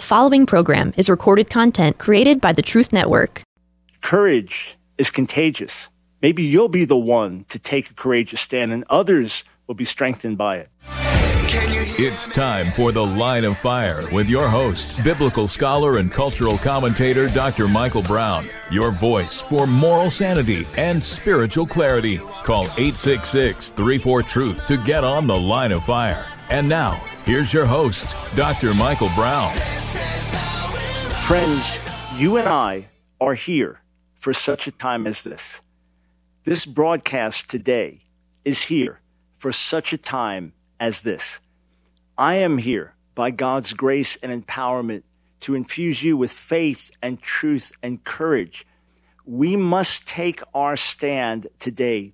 [0.00, 3.42] The following program is recorded content created by the Truth Network.
[4.00, 5.90] Courage is contagious.
[6.22, 10.38] Maybe you'll be the one to take a courageous stand, and others will be strengthened
[10.38, 10.70] by it.
[11.98, 17.28] It's time for The Line of Fire with your host, biblical scholar and cultural commentator
[17.28, 17.68] Dr.
[17.68, 18.46] Michael Brown.
[18.70, 22.16] Your voice for moral sanity and spiritual clarity.
[22.16, 26.24] Call 866 34 Truth to get on The Line of Fire.
[26.50, 28.74] And now, here's your host, Dr.
[28.74, 29.54] Michael Brown.
[31.22, 31.78] Friends,
[32.16, 32.88] you and I
[33.20, 33.82] are here
[34.16, 35.60] for such a time as this.
[36.42, 38.00] This broadcast today
[38.44, 39.00] is here
[39.32, 41.38] for such a time as this.
[42.18, 45.04] I am here by God's grace and empowerment
[45.40, 48.66] to infuse you with faith and truth and courage.
[49.24, 52.12] We must take our stand today.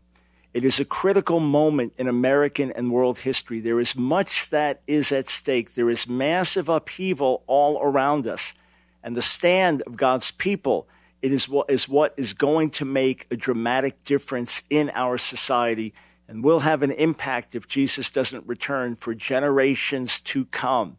[0.56, 3.60] It is a critical moment in American and world history.
[3.60, 5.74] There is much that is at stake.
[5.74, 8.54] There is massive upheaval all around us.
[9.02, 10.88] And the stand of God's people
[11.20, 15.92] it is what is what is going to make a dramatic difference in our society
[16.26, 20.96] and will have an impact if Jesus doesn't return for generations to come.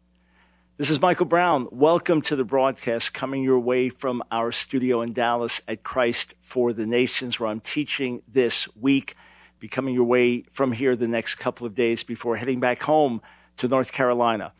[0.76, 1.66] This is Michael Brown.
[1.72, 6.72] Welcome to the broadcast coming your way from our studio in Dallas at Christ for
[6.72, 9.16] the Nations, where I'm teaching this week,
[9.58, 13.20] be coming your way from here the next couple of days before heading back home
[13.56, 14.52] to North Carolina.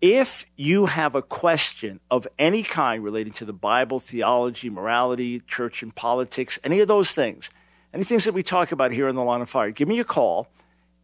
[0.00, 5.82] If you have a question of any kind relating to the Bible, theology, morality, church
[5.82, 7.50] and politics, any of those things,
[7.94, 10.04] any things that we talk about here on the line of fire, give me a
[10.04, 10.48] call,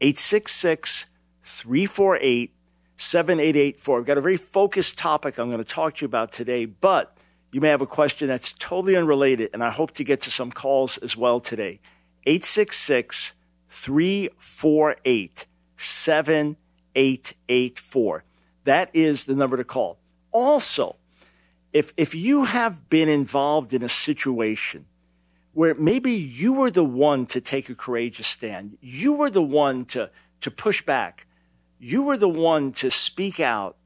[0.01, 1.07] 866
[1.43, 2.55] 348
[2.97, 3.99] 7884.
[3.99, 7.17] I've got a very focused topic I'm going to talk to you about today, but
[7.51, 10.53] you may have a question that's totally unrelated, and I hope to get to some
[10.53, 11.81] calls as well today.
[12.25, 13.35] 866
[13.69, 18.25] 348 7884.
[18.65, 19.99] That is the number to call.
[20.31, 20.95] Also,
[21.73, 24.85] if, if you have been involved in a situation
[25.55, 29.85] where maybe you were the one to take a courageous stand, you were the one
[29.87, 30.09] to,
[30.41, 31.27] to push back,
[31.79, 33.77] you were the one to speak out,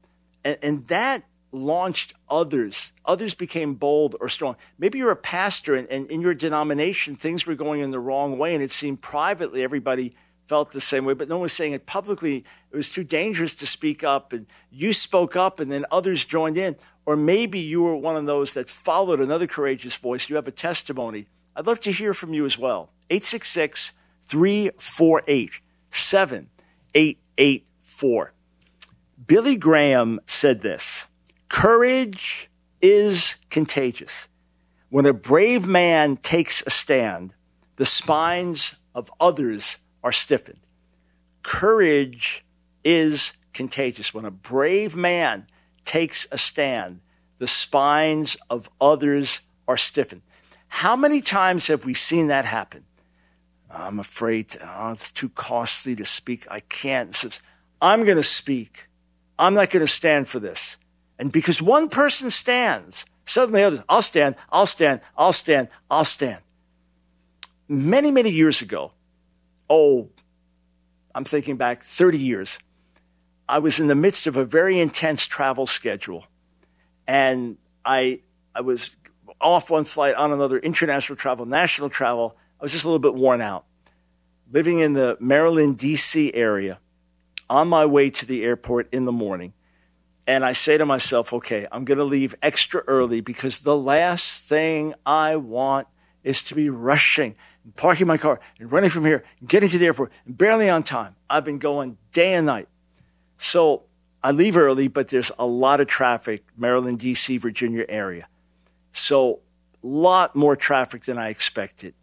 [0.43, 1.23] and, and that
[1.65, 2.91] launched others.
[3.05, 4.55] Others became bold or strong.
[4.77, 8.37] Maybe you're a pastor and, and in your denomination, things were going in the wrong
[8.37, 10.15] way, and it seemed privately everybody
[10.47, 12.37] felt the same way, but no one was saying it publicly.
[12.71, 16.57] It was too dangerous to speak up, and you spoke up, and then others joined
[16.57, 16.75] in.
[17.05, 20.29] Or maybe you were one of those that followed another courageous voice.
[20.29, 21.27] You have a testimony.
[21.55, 22.89] I'd love to hear from you as well.
[23.09, 23.93] 866
[24.23, 28.33] 348 7884.
[29.25, 31.06] Billy Graham said this
[31.49, 32.49] Courage
[32.81, 34.27] is contagious.
[34.89, 37.33] When a brave man takes a stand,
[37.75, 40.59] the spines of others are stiffened.
[41.43, 42.45] Courage
[42.83, 44.13] is contagious.
[44.13, 45.47] When a brave man
[45.85, 47.01] takes a stand,
[47.37, 50.21] the spines of others are stiffened.
[50.69, 52.85] How many times have we seen that happen?
[53.69, 56.47] I'm afraid oh, it's too costly to speak.
[56.49, 57.41] I can't.
[57.81, 58.87] I'm going to speak.
[59.37, 60.77] I'm not going to stand for this.
[61.19, 66.41] And because one person stands, suddenly others, I'll stand, I'll stand, I'll stand, I'll stand.
[67.67, 68.91] Many, many years ago,
[69.69, 70.09] oh,
[71.13, 72.59] I'm thinking back 30 years,
[73.49, 76.25] I was in the midst of a very intense travel schedule.
[77.07, 78.21] And I,
[78.53, 78.91] I was
[79.39, 82.37] off one flight, on another, international travel, national travel.
[82.59, 83.65] I was just a little bit worn out.
[84.51, 86.33] Living in the Maryland, D.C.
[86.33, 86.79] area,
[87.49, 89.53] on my way to the airport in the morning.
[90.27, 94.47] And I say to myself, okay, I'm going to leave extra early because the last
[94.47, 95.87] thing I want
[96.21, 99.77] is to be rushing and parking my car and running from here and getting to
[99.77, 101.15] the airport and barely on time.
[101.29, 102.67] I've been going day and night.
[103.37, 103.83] So
[104.21, 108.27] I leave early, but there's a lot of traffic, Maryland, DC, Virginia area.
[108.91, 109.39] So
[109.81, 111.93] a lot more traffic than I expected.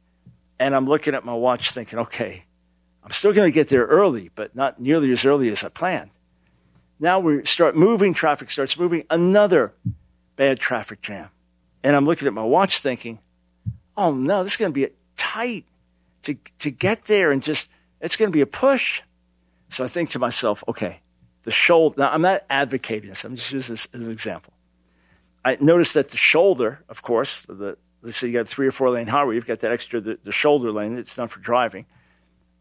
[0.58, 2.44] And I'm looking at my watch thinking, okay,
[3.02, 6.10] I'm still going to get there early, but not nearly as early as I planned.
[7.04, 9.74] Now we start moving, traffic starts moving, another
[10.36, 11.28] bad traffic jam.
[11.82, 13.18] And I'm looking at my watch thinking,
[13.94, 15.66] oh no, this is going to be tight
[16.22, 17.68] to, to get there and just,
[18.00, 19.02] it's going to be a push.
[19.68, 21.00] So I think to myself, okay,
[21.42, 24.54] the shoulder, now I'm not advocating this, I'm just using this as an example.
[25.44, 28.72] I noticed that the shoulder, of course, the, let's say you got a three or
[28.72, 31.84] four lane highway, you've got that extra, the, the shoulder lane that's not for driving.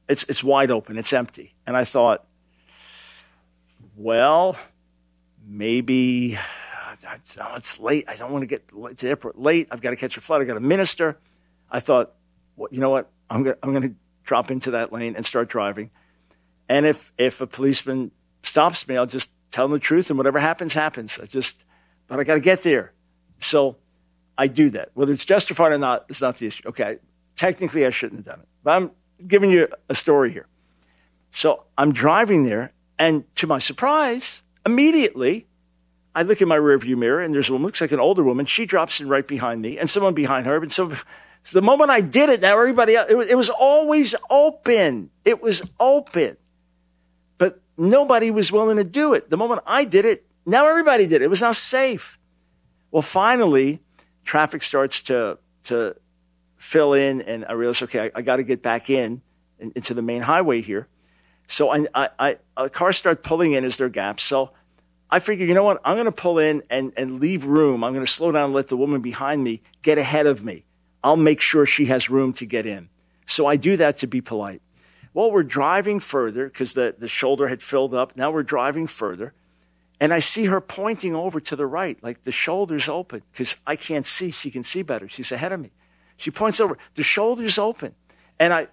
[0.09, 1.53] It's, it's wide open, it's empty.
[1.65, 2.25] And I thought,
[3.95, 4.57] well,
[5.45, 8.05] maybe oh, it's late.
[8.07, 9.67] I don't want to get to the airport late.
[9.71, 10.41] I've got to catch a flight.
[10.41, 11.17] I've got to minister.
[11.69, 12.13] I thought,
[12.55, 13.09] well, you know what?
[13.29, 15.91] I'm going I'm going to drop into that lane and start driving.
[16.69, 18.11] And if, if a policeman
[18.41, 21.19] stops me, I'll just tell him the truth and whatever happens, happens.
[21.21, 21.63] I just,
[22.07, 22.93] but I got to get there.
[23.39, 23.77] So
[24.37, 24.89] I do that.
[24.93, 26.67] Whether it's justified or not, it's not the issue.
[26.69, 26.97] Okay,
[27.35, 28.91] technically I shouldn't have done it, but I'm
[29.27, 30.47] giving you a story here.
[31.31, 32.71] So I'm driving there,
[33.03, 35.45] and to my surprise, immediately
[36.15, 38.45] I look in my rearview mirror, and there's a woman, looks like an older woman.
[38.45, 40.55] She drops in right behind me, and someone behind her.
[40.55, 40.93] And so,
[41.43, 45.09] so the moment I did it, now everybody else, it was, it was always open.
[45.25, 46.37] It was open.
[47.37, 49.29] But nobody was willing to do it.
[49.29, 51.25] The moment I did it, now everybody did it.
[51.25, 52.17] It was now safe.
[52.89, 53.81] Well, finally,
[54.23, 55.97] traffic starts to, to
[56.55, 59.21] fill in, and I realize, okay, I, I got to get back in,
[59.59, 60.87] in, into the main highway here.
[61.47, 64.23] So I, I, I, a car start pulling in as there gaps.
[64.23, 64.51] So
[65.09, 65.81] I figure, you know what?
[65.85, 67.83] I'm going to pull in and, and leave room.
[67.83, 70.65] I'm going to slow down and let the woman behind me get ahead of me.
[71.03, 72.89] I'll make sure she has room to get in.
[73.25, 74.61] So I do that to be polite.
[75.13, 78.15] Well, we're driving further because the, the shoulder had filled up.
[78.17, 79.33] Now we're driving further.
[79.99, 83.75] And I see her pointing over to the right, like the shoulder's open because I
[83.75, 84.31] can't see.
[84.31, 85.07] She can see better.
[85.07, 85.71] She's ahead of me.
[86.17, 86.77] She points over.
[86.95, 87.93] The shoulder's open.
[88.39, 88.67] And I,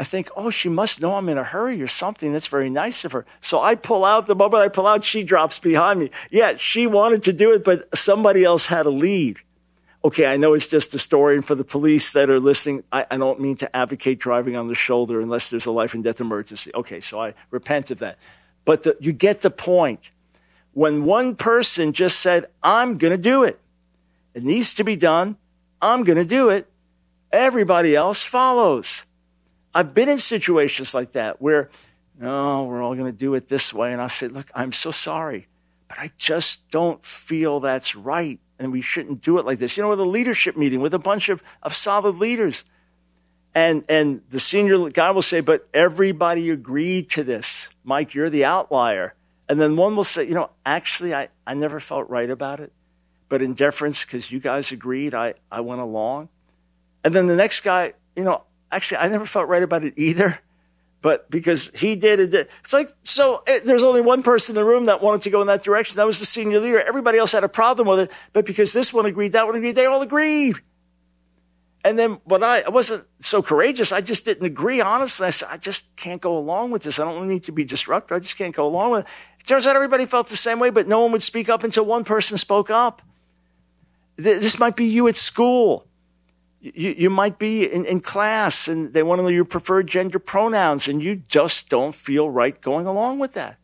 [0.00, 2.32] I think, oh, she must know I'm in a hurry or something.
[2.32, 3.26] That's very nice of her.
[3.42, 4.26] So I pull out.
[4.26, 6.10] The moment I pull out, she drops behind me.
[6.30, 9.40] Yeah, she wanted to do it, but somebody else had a lead.
[10.02, 13.04] Okay, I know it's just a story, and for the police that are listening, I,
[13.10, 16.18] I don't mean to advocate driving on the shoulder unless there's a life and death
[16.18, 16.70] emergency.
[16.74, 18.18] Okay, so I repent of that.
[18.64, 20.12] But the, you get the point.
[20.72, 23.60] When one person just said, I'm going to do it,
[24.32, 25.36] it needs to be done,
[25.82, 26.70] I'm going to do it,
[27.30, 29.04] everybody else follows.
[29.74, 31.70] I've been in situations like that where,
[32.18, 33.92] no, we're all going to do it this way.
[33.92, 35.46] And I say, look, I'm so sorry,
[35.88, 38.38] but I just don't feel that's right.
[38.58, 39.76] And we shouldn't do it like this.
[39.76, 42.64] You know, with a leadership meeting with a bunch of, of solid leaders.
[43.54, 47.70] And, and the senior guy will say, but everybody agreed to this.
[47.82, 49.14] Mike, you're the outlier.
[49.48, 52.72] And then one will say, you know, actually, I, I never felt right about it.
[53.28, 56.28] But in deference, because you guys agreed, I, I went along.
[57.02, 60.40] And then the next guy, you know, actually, I never felt right about it either.
[61.02, 64.70] But because he did it, it's like, so it, there's only one person in the
[64.70, 65.96] room that wanted to go in that direction.
[65.96, 66.82] That was the senior leader.
[66.82, 68.10] Everybody else had a problem with it.
[68.34, 70.60] But because this one agreed, that one agreed, they all agreed.
[71.82, 75.26] And then when I, I wasn't so courageous, I just didn't agree, honestly.
[75.26, 76.98] I said, I just can't go along with this.
[76.98, 78.14] I don't need to be disruptive.
[78.14, 79.10] I just can't go along with it.
[79.40, 81.86] It turns out everybody felt the same way, but no one would speak up until
[81.86, 83.00] one person spoke up.
[84.16, 85.86] This might be you at school
[86.60, 90.18] you, you might be in, in class and they want to know your preferred gender
[90.18, 93.58] pronouns and you just don't feel right going along with that.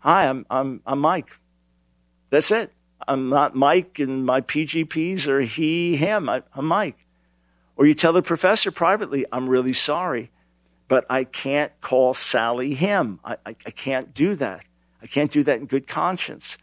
[0.00, 1.38] Hi, I'm, I'm, I'm Mike.
[2.30, 2.72] That's it.
[3.06, 6.28] I'm not Mike and my PGPs are he, him.
[6.28, 7.06] I, am Mike.
[7.76, 10.30] Or you tell the professor privately, I'm really sorry,
[10.86, 13.20] but I can't call Sally him.
[13.24, 14.64] I, I, I can't do that.
[15.02, 16.58] I can't do that in good conscience.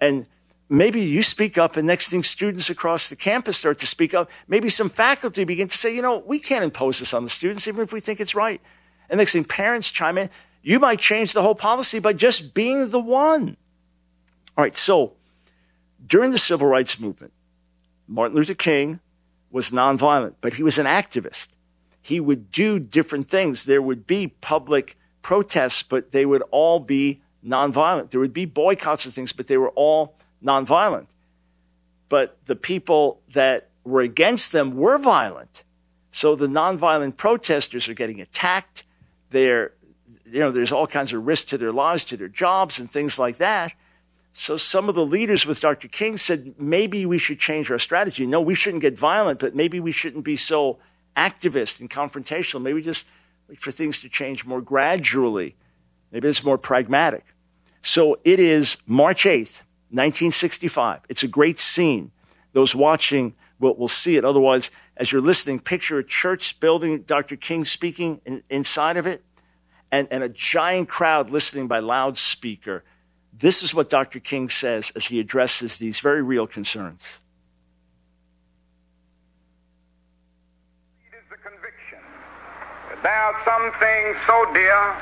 [0.00, 0.28] And
[0.68, 4.30] maybe you speak up and next thing students across the campus start to speak up
[4.46, 7.66] maybe some faculty begin to say you know we can't impose this on the students
[7.66, 8.60] even if we think it's right.
[9.08, 10.30] And next thing parents chime in
[10.62, 13.56] you might change the whole policy by just being the one.
[14.56, 15.14] All right so
[16.06, 17.32] during the civil rights movement
[18.06, 19.00] martin luther king
[19.50, 21.48] was nonviolent but he was an activist.
[22.00, 23.64] He would do different things.
[23.64, 28.10] There would be public protests but they would all be nonviolent.
[28.10, 31.06] There would be boycotts and things but they were all nonviolent.
[32.08, 35.64] But the people that were against them were violent.
[36.10, 38.84] So the nonviolent protesters are getting attacked.
[39.30, 39.72] They're,
[40.24, 43.18] you know, there's all kinds of risk to their lives, to their jobs, and things
[43.18, 43.72] like that.
[44.32, 45.88] So some of the leaders with Dr.
[45.88, 48.26] King said maybe we should change our strategy.
[48.26, 50.78] No, we shouldn't get violent, but maybe we shouldn't be so
[51.16, 52.62] activist and confrontational.
[52.62, 53.06] Maybe just
[53.48, 55.56] wait for things to change more gradually.
[56.12, 57.24] Maybe it's more pragmatic.
[57.82, 61.00] So it is March 8th, 1965.
[61.08, 62.10] It's a great scene.
[62.52, 64.24] Those watching will, will see it.
[64.24, 67.36] Otherwise, as you're listening, picture a church building, Dr.
[67.36, 69.24] King speaking in, inside of it,
[69.90, 72.84] and, and a giant crowd listening by loudspeaker.
[73.32, 74.20] This is what Dr.
[74.20, 77.20] King says as he addresses these very real concerns.
[83.00, 84.94] There are some things so dear,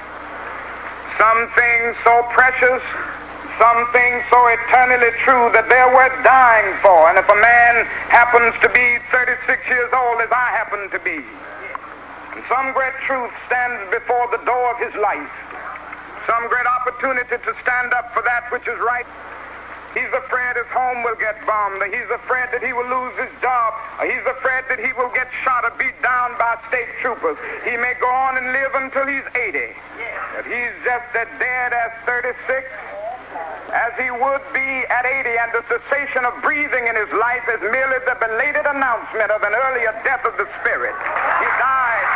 [1.18, 3.15] some things so precious
[3.58, 7.08] some things so eternally true that they're worth dying for.
[7.08, 11.24] And if a man happens to be 36 years old, as I happen to be,
[12.36, 15.32] and some great truth stands before the door of his life,
[16.28, 19.08] some great opportunity to stand up for that which is right,
[19.96, 21.80] He's afraid his home will get bombed.
[21.88, 23.72] He's afraid that he will lose his job.
[24.04, 27.40] He's afraid that he will get shot or beat down by state troopers.
[27.64, 29.72] He may go on and live until he's 80.
[30.36, 32.68] But he's just as dead as 36
[33.72, 37.60] as he would be at 80, and the cessation of breathing in his life is
[37.60, 40.94] merely the belated announcement of an earlier death of the spirit.
[40.94, 42.08] He died.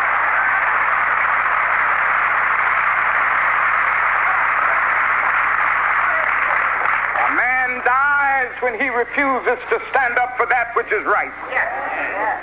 [7.26, 11.34] A man dies when he refuses to stand up for that which is right.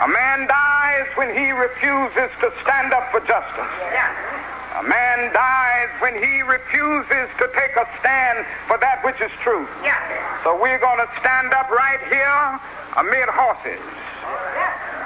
[0.04, 4.37] A man dies when he refuses to stand up for justice.
[4.78, 9.66] A man dies when he refuses to take a stand for that which is true.
[9.82, 9.98] Yeah.
[10.46, 12.62] So we're going to stand up right here
[13.02, 13.82] amid horses.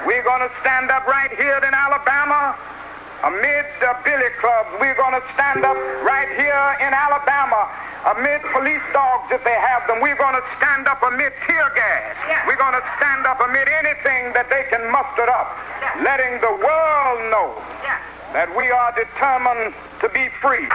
[0.04, 2.52] We're going to stand up right here in Alabama
[3.24, 4.68] amid the billy clubs.
[4.76, 7.64] We're going to stand up right here in Alabama
[8.12, 10.04] amid police dogs if they have them.
[10.04, 12.12] We're going to stand up amid tear gas.
[12.28, 12.44] Yeah.
[12.44, 15.56] We're going to stand up amid anything that they can muster up,
[16.04, 17.56] letting the world know.
[18.32, 20.66] That we are determined to be free.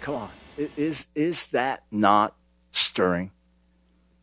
[0.00, 0.30] Come on.
[0.76, 2.34] Is, is that not
[2.72, 3.30] stirring?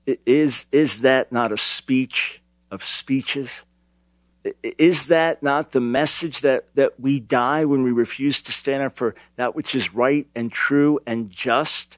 [0.05, 3.63] Is, is that not a speech of speeches?
[4.77, 8.95] Is that not the message that, that we die when we refuse to stand up
[8.95, 11.97] for that which is right and true and just?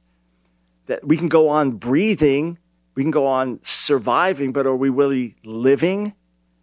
[0.86, 2.60] That we can go on breathing,
[2.96, 6.14] we can go on surviving, but are we really living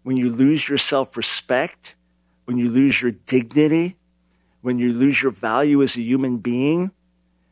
[0.04, 1.96] when you lose your self respect,
[2.44, 3.96] when you lose your dignity,
[4.62, 6.92] when you lose your value as a human being?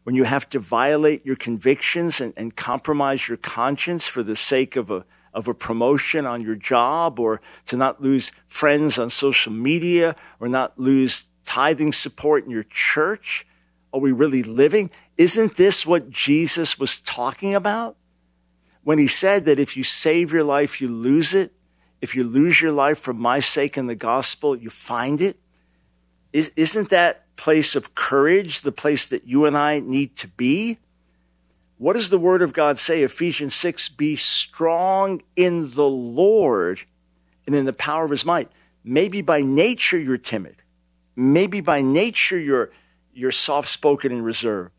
[0.04, 4.76] when you have to violate your convictions and, and compromise your conscience for the sake
[4.76, 9.52] of a, of a promotion on your job or to not lose friends on social
[9.52, 13.46] media or not lose tithing support in your church?
[13.92, 14.90] Are we really living?
[15.16, 17.96] Isn't this what Jesus was talking about?
[18.82, 21.52] When he said that if you save your life, you lose it.
[22.02, 25.38] If you lose your life for my sake in the gospel, you find it.
[26.32, 30.78] Is, isn't that place of courage the place that you and I need to be?
[31.78, 33.02] What does the word of God say?
[33.04, 36.82] Ephesians 6 Be strong in the Lord
[37.46, 38.50] and in the power of his might.
[38.82, 40.56] Maybe by nature you're timid.
[41.14, 42.72] Maybe by nature you're,
[43.14, 44.72] you're soft spoken and reserved.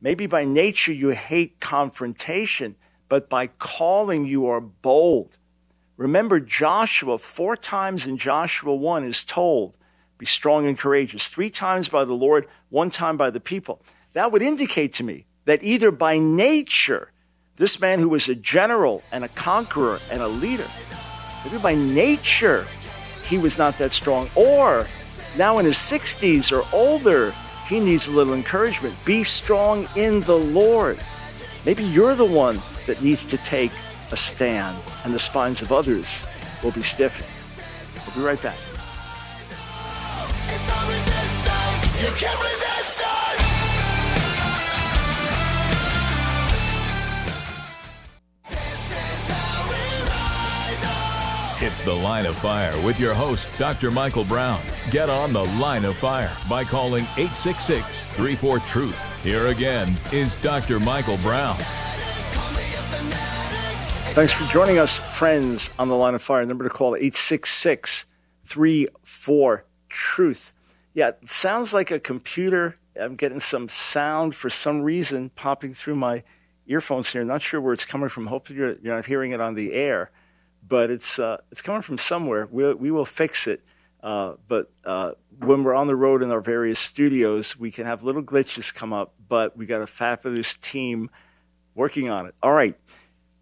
[0.00, 2.76] Maybe by nature you hate confrontation,
[3.08, 5.37] but by calling you are bold.
[5.98, 9.76] Remember, Joshua, four times in Joshua 1 is told,
[10.16, 11.26] be strong and courageous.
[11.26, 13.82] Three times by the Lord, one time by the people.
[14.12, 17.10] That would indicate to me that either by nature,
[17.56, 20.68] this man who was a general and a conqueror and a leader,
[21.44, 22.64] maybe by nature,
[23.24, 24.30] he was not that strong.
[24.36, 24.86] Or
[25.36, 27.34] now in his 60s or older,
[27.68, 28.94] he needs a little encouragement.
[29.04, 31.00] Be strong in the Lord.
[31.66, 33.72] Maybe you're the one that needs to take
[34.10, 36.26] a stand, and the spines of others
[36.62, 37.28] will be stiffened.
[38.06, 38.56] We'll be right back.
[51.60, 53.90] It's The Line of Fire with your host, Dr.
[53.90, 54.62] Michael Brown.
[54.90, 59.22] Get on The Line of Fire by calling 866 34 Truth.
[59.22, 60.80] Here again is Dr.
[60.80, 61.58] Michael Brown.
[64.18, 66.44] Thanks for joining us, friends, on the line of fire.
[66.44, 68.04] Number to call 866
[68.44, 70.52] 34 Truth.
[70.92, 72.74] Yeah, it sounds like a computer.
[73.00, 76.24] I'm getting some sound for some reason popping through my
[76.66, 77.22] earphones here.
[77.22, 78.26] Not sure where it's coming from.
[78.26, 80.10] Hopefully, you're, you're not hearing it on the air,
[80.66, 82.48] but it's, uh, it's coming from somewhere.
[82.50, 83.62] We'll, we will fix it.
[84.02, 88.02] Uh, but uh, when we're on the road in our various studios, we can have
[88.02, 91.08] little glitches come up, but we got a fabulous team
[91.76, 92.34] working on it.
[92.42, 92.74] All right.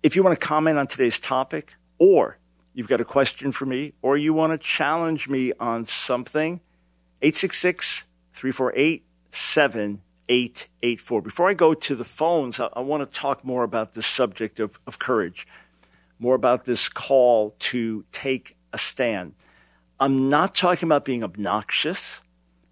[0.06, 2.38] If you want to comment on today's topic, or
[2.72, 6.60] you've got a question for me, or you want to challenge me on something,
[7.22, 11.22] 866 348 7884.
[11.22, 14.60] Before I go to the phones, I, I want to talk more about this subject
[14.60, 15.44] of, of courage,
[16.20, 19.34] more about this call to take a stand.
[19.98, 22.22] I'm not talking about being obnoxious.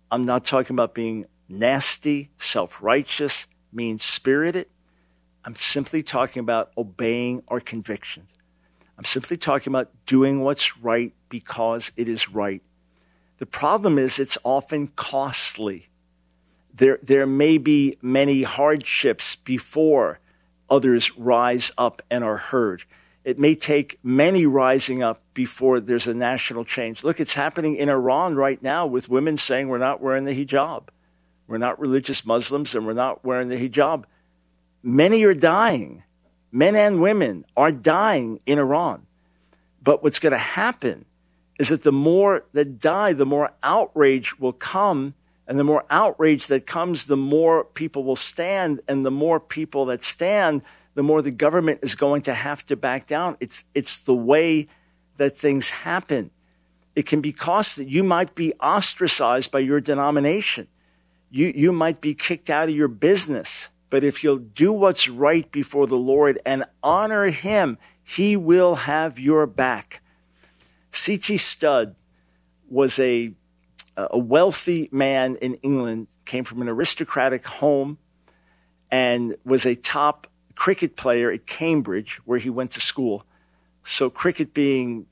[0.08, 4.68] I'm not talking about being nasty, self righteous, mean spirited.
[5.44, 8.30] I'm simply talking about obeying our convictions.
[8.96, 12.62] I'm simply talking about doing what's right because it is right.
[13.38, 15.88] The problem is it's often costly.
[16.72, 20.20] There, there may be many hardships before
[20.70, 22.84] others rise up and are heard.
[23.24, 27.02] It may take many rising up before there's a national change.
[27.02, 30.88] Look, it's happening in Iran right now with women saying we're not wearing the hijab.
[31.46, 34.04] We're not religious Muslims and we're not wearing the hijab.
[34.86, 36.02] Many are dying.
[36.52, 39.06] Men and women are dying in Iran.
[39.82, 41.06] But what's going to happen
[41.58, 45.14] is that the more that die, the more outrage will come
[45.46, 48.80] And the more outrage that comes, the more people will stand.
[48.88, 50.62] And the more people that stand,
[50.94, 53.36] the more the government is going to have to back down.
[53.40, 54.68] It's, it's the way
[55.16, 56.30] that things happen.
[56.96, 57.84] It can be costly.
[57.86, 60.68] You might be ostracized by your denomination.
[61.30, 63.68] You, you might be kicked out of your business.
[63.94, 69.20] But if you'll do what's right before the Lord and honor Him, He will have
[69.20, 70.02] your back.
[70.90, 71.36] C.T.
[71.36, 71.94] Studd
[72.68, 73.34] was a,
[73.96, 77.98] a wealthy man in England, came from an aristocratic home,
[78.90, 83.24] and was a top cricket player at Cambridge, where he went to school.
[83.84, 85.06] So, cricket being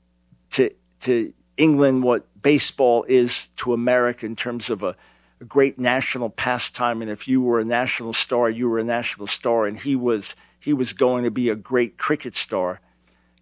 [0.51, 4.97] to, to England what baseball is to America in terms of a,
[5.43, 7.01] a great national pastime.
[7.01, 9.65] And if you were a national star, you were a national star.
[9.65, 12.79] And he was, he was going to be a great cricket star.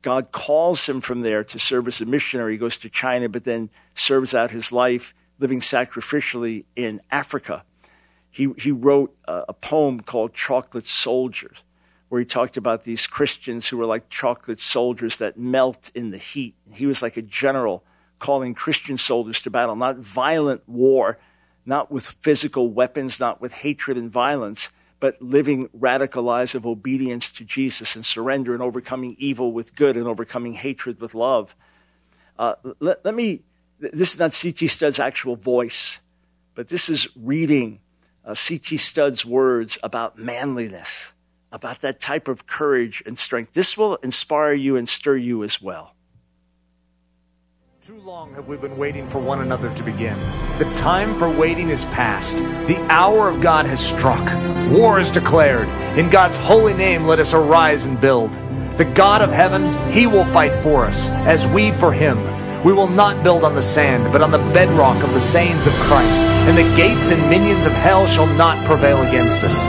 [0.02, 2.54] God calls him from there to serve as a missionary.
[2.54, 7.64] He goes to China, but then serves out his life living sacrificially in Africa.
[8.32, 11.62] He, he wrote a, a poem called Chocolate Soldiers,
[12.10, 16.18] where he talked about these Christians who were like chocolate soldiers that melt in the
[16.18, 16.56] heat.
[16.74, 17.84] He was like a general
[18.18, 21.20] calling Christian soldiers to battle, not violent war,
[21.72, 27.32] not with physical weapons, not with hatred and violence, but living radical lives of obedience
[27.32, 31.56] to Jesus and surrender and overcoming evil with good and overcoming hatred with love.
[32.38, 33.44] Uh, let, let, me,
[33.80, 34.68] this is not C.T.
[34.68, 36.02] Studd's actual voice,
[36.56, 37.80] but this is reading
[38.26, 38.76] uh, C.T.
[38.76, 41.14] Studd's words about manliness,
[41.54, 43.54] about that type of courage and strength.
[43.54, 45.96] This will inspire you and stir you as well.
[47.82, 50.16] Too long have we been waiting for one another to begin.
[50.60, 52.38] The time for waiting is past.
[52.38, 54.24] The hour of God has struck.
[54.70, 55.68] War is declared.
[55.98, 58.30] In God's holy name, let us arise and build.
[58.78, 62.20] The God of heaven, He will fight for us, as we for Him.
[62.64, 65.74] We will not build on the sand, but on the bedrock of the sayings of
[65.74, 69.60] Christ, and the gates and minions of hell shall not prevail against us.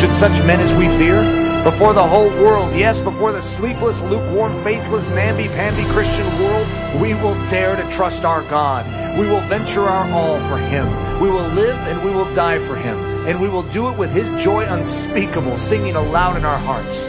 [0.00, 1.20] Should such men as we fear?
[1.62, 6.66] Before the whole world, yes, before the sleepless, lukewarm, faithless, namby-pamby Christian world,
[6.98, 8.84] we will dare to trust our God.
[9.18, 10.88] We will venture our all for Him.
[11.20, 12.98] We will live and we will die for Him.
[13.28, 17.06] And we will do it with His joy unspeakable, singing aloud in our hearts.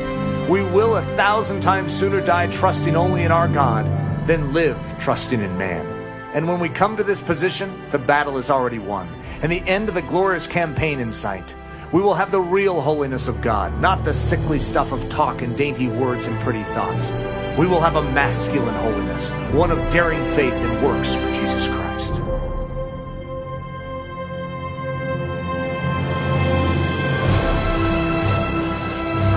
[0.49, 3.85] We will a thousand times sooner die trusting only in our God
[4.27, 5.85] than live trusting in man.
[6.33, 9.09] And when we come to this position, the battle is already won,
[9.41, 11.55] and the end of the glorious campaign in sight.
[11.91, 15.57] We will have the real holiness of God, not the sickly stuff of talk and
[15.57, 17.11] dainty words and pretty thoughts.
[17.57, 22.21] We will have a masculine holiness, one of daring faith and works for Jesus Christ.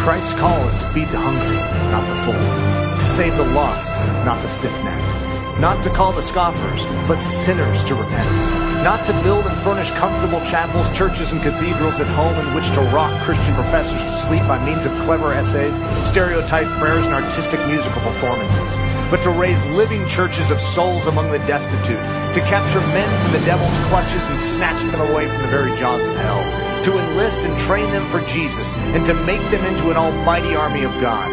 [0.05, 1.57] Christ's call is to feed the hungry,
[1.90, 3.92] not the full, to save the lost,
[4.24, 5.23] not the stiff necked,
[5.64, 8.53] not to call the scoffers, but sinners to repentance,
[8.85, 12.83] not to build and furnish comfortable chapels, churches, and cathedrals at home in which to
[12.92, 15.74] rock Christian professors to sleep by means of clever essays,
[16.07, 18.77] stereotyped prayers, and artistic musical performances,
[19.11, 23.46] but to raise living churches of souls among the destitute, to capture men from the
[23.46, 26.44] devil's clutches and snatch them away from the very jaws of hell,
[26.85, 30.85] to enlist and train them for Jesus, and to make them into an almighty army
[30.85, 31.33] of God.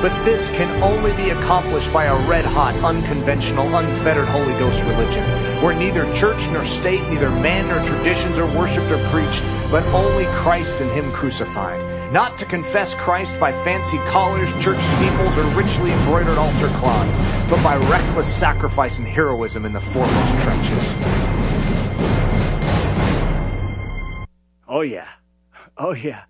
[0.00, 5.24] But this can only be accomplished by a red hot, unconventional, unfettered Holy Ghost religion,
[5.60, 10.26] where neither church nor state, neither man nor traditions are worshiped or preached, but only
[10.26, 12.12] Christ and Him crucified.
[12.12, 17.18] Not to confess Christ by fancy collars, church steeples, or richly embroidered altar cloths,
[17.50, 20.94] but by reckless sacrifice and heroism in the foremost trenches.
[24.68, 25.08] Oh, yeah.
[25.76, 26.22] Oh, yeah.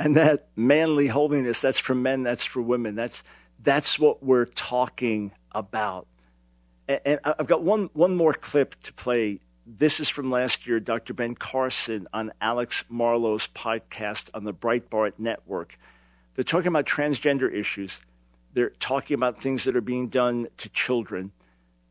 [0.00, 2.94] And that manly holiness, that's for men, that's for women.
[2.94, 3.22] That's,
[3.62, 6.06] that's what we're talking about.
[6.88, 9.40] And, and I've got one, one more clip to play.
[9.66, 11.12] This is from last year, Dr.
[11.12, 15.78] Ben Carson on Alex Marlow's podcast on the Breitbart Network.
[16.34, 18.00] They're talking about transgender issues.
[18.54, 21.32] They're talking about things that are being done to children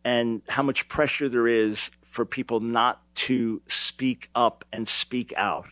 [0.03, 5.67] and how much pressure there is for people not to speak up and speak out.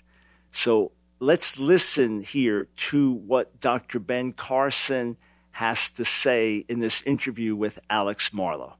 [0.51, 3.99] So let's listen here to what Dr.
[3.99, 5.17] Ben Carson
[5.51, 8.77] has to say in this interview with Alex Marlow.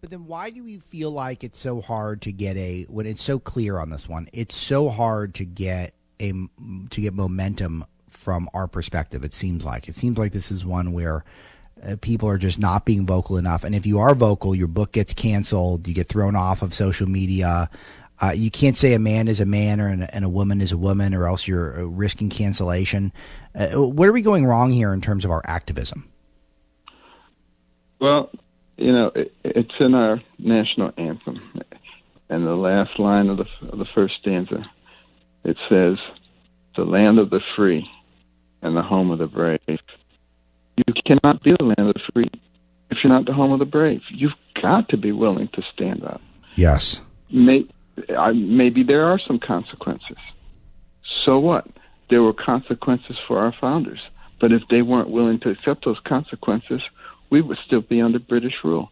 [0.00, 3.22] But then why do you feel like it's so hard to get a when it's
[3.22, 4.28] so clear on this one?
[4.32, 9.24] It's so hard to get a to get momentum from our perspective.
[9.24, 11.24] It seems like it seems like this is one where
[11.82, 13.64] uh, people are just not being vocal enough.
[13.64, 15.86] And if you are vocal, your book gets canceled.
[15.86, 17.70] You get thrown off of social media.
[18.20, 20.78] Uh, you can't say a man is a man or and a woman is a
[20.78, 23.12] woman, or else you're uh, risking cancellation.
[23.54, 26.08] Uh, where are we going wrong here in terms of our activism?
[28.00, 28.30] Well,
[28.76, 31.60] you know, it, it's in our national anthem.
[32.30, 34.64] and the last line of the, of the first stanza,
[35.44, 35.98] it says,
[36.76, 37.86] "The land of the free,
[38.62, 42.30] and the home of the brave." You cannot be the land of the free
[42.90, 44.00] if you're not the home of the brave.
[44.10, 46.20] You've got to be willing to stand up.
[46.54, 47.00] Yes.
[47.30, 47.66] May,
[48.16, 50.18] I, maybe there are some consequences.
[51.24, 51.66] So what?
[52.10, 54.00] There were consequences for our founders.
[54.40, 56.82] But if they weren't willing to accept those consequences,
[57.30, 58.90] we would still be under British rule.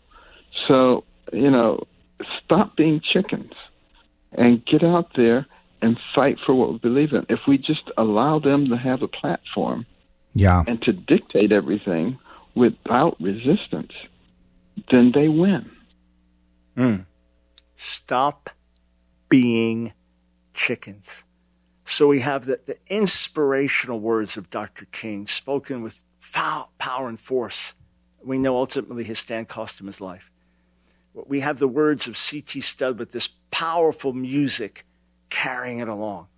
[0.67, 1.85] So, you know,
[2.43, 3.53] stop being chickens
[4.33, 5.47] and get out there
[5.83, 7.27] and fight for what we believe in.
[7.29, 9.87] If we just allow them to have a platform
[10.35, 10.65] Yeah.
[10.67, 12.19] and to dictate everything
[12.55, 13.93] without resistance,
[14.91, 15.71] then they win.
[16.77, 16.97] Hmm.
[17.77, 18.51] Stop
[19.35, 19.93] being
[20.53, 21.25] chickens.
[21.83, 24.85] So we have the, the inspirational words of Dr.
[24.93, 27.75] King spoken with foul power and force.
[28.23, 30.31] We know ultimately his stand cost him his life.
[31.15, 32.61] We have the words of C.T.
[32.61, 34.87] Studd with this powerful music
[35.31, 36.29] carrying it along.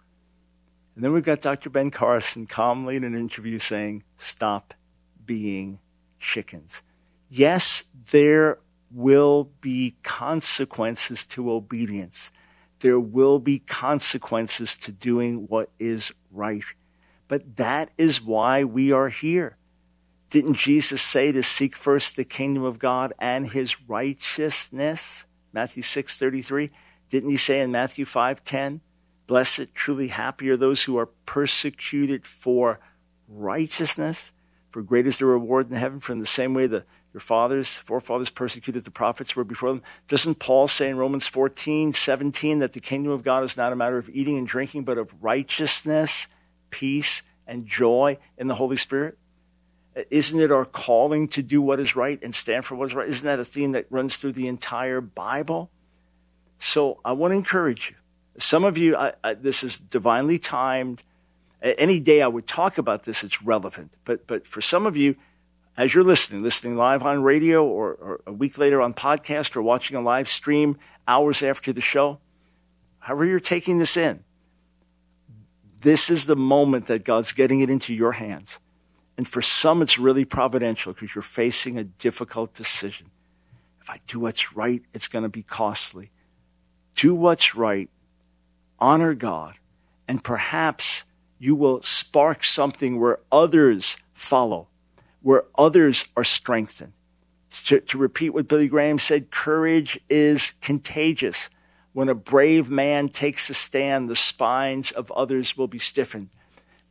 [0.95, 1.69] And then we've got Dr.
[1.69, 4.73] Ben Carson calmly in an interview saying, Stop
[5.27, 5.81] being
[6.19, 6.83] chickens.
[7.29, 8.59] Yes, there
[8.91, 12.31] will be consequences to obedience.
[12.87, 16.63] There will be consequences to doing what is right.
[17.27, 19.57] But that is why we are here.
[20.31, 25.27] Didn't Jesus say to seek first the kingdom of God and his righteousness?
[25.53, 26.71] Matthew 6:33.
[27.09, 28.83] Didn't he say in Matthew 5:10,
[29.27, 32.79] blessed truly happy are those who are persecuted for
[33.27, 34.31] righteousness,
[34.71, 35.99] for great is the reward in heaven.
[35.99, 36.85] For in the same way the
[37.17, 39.83] your fathers, forefathers persecuted the prophets who were before them.
[40.07, 43.77] Doesn't Paul say in Romans 14, 17 that the kingdom of God is not a
[43.77, 46.27] matter of eating and drinking, but of righteousness,
[46.69, 49.17] peace, and joy in the Holy Spirit?
[50.11, 53.09] Isn't it our calling to do what is right and stand for what is right?
[53.09, 55.71] Isn't that a theme that runs through the entire Bible?
[56.59, 57.97] So I want to encourage you.
[58.37, 61.03] Some of you, I, I, this is divinely timed.
[61.63, 63.97] Any day I would talk about this, it's relevant.
[64.05, 65.17] But, but for some of you,
[65.77, 69.63] as you're listening, listening live on radio or, or a week later on podcast or
[69.63, 72.19] watching a live stream hours after the show,
[73.01, 74.25] however you're taking this in,
[75.81, 78.59] this is the moment that God's getting it into your hands.
[79.17, 83.11] And for some, it's really providential because you're facing a difficult decision.
[83.81, 86.11] If I do what's right, it's going to be costly.
[86.95, 87.89] Do what's right,
[88.79, 89.57] honor God,
[90.09, 91.05] and perhaps
[91.39, 94.69] you will spark something where others follow,
[95.27, 96.93] where others are strengthened.
[97.65, 101.51] To, to repeat what Billy Graham said, courage is contagious.
[101.93, 106.29] When a brave man takes a stand, the spines of others will be stiffened.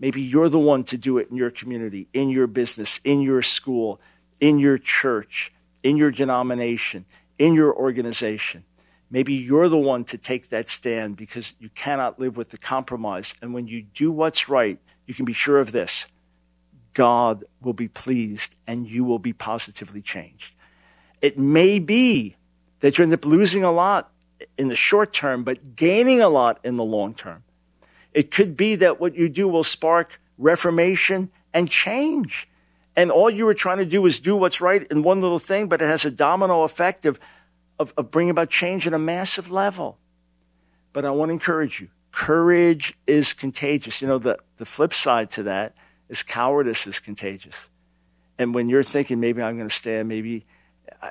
[0.02, 3.42] Maybe you're the one to do it in your community, in your business, in your
[3.42, 4.02] school,
[4.42, 7.06] in your church, in your denomination,
[7.40, 8.66] in your organization.
[9.10, 13.34] Maybe you're the one to take that stand because you cannot live with the compromise.
[13.42, 16.08] And when you do what's right, you can be sure of this
[16.96, 20.56] God will be pleased and you will be positively changed.
[21.22, 22.38] It may be
[22.80, 24.12] that you end up losing a lot
[24.58, 27.44] in the short term, but gaining a lot in the long term.
[28.14, 32.48] It could be that what you do will spark reformation and change.
[32.96, 35.68] And all you were trying to do is do what's right in one little thing,
[35.68, 37.20] but it has a domino effect of,
[37.78, 39.98] of, of bringing about change at a massive level.
[40.94, 44.02] But I want to encourage you courage is contagious.
[44.02, 45.76] You know, the, the flip side to that
[46.10, 47.70] is cowardice is contagious.
[48.38, 50.46] And when you're thinking, maybe I'm going to stand, maybe,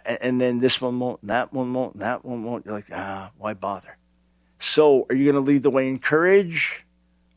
[0.05, 3.55] and then this one won't, that one won't, that one won't, you're like, ah, why
[3.55, 3.97] bother?
[4.59, 6.85] So are you going to lead the way in courage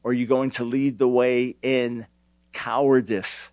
[0.04, 2.08] or are you going to lead the way in
[2.54, 3.50] cowardice?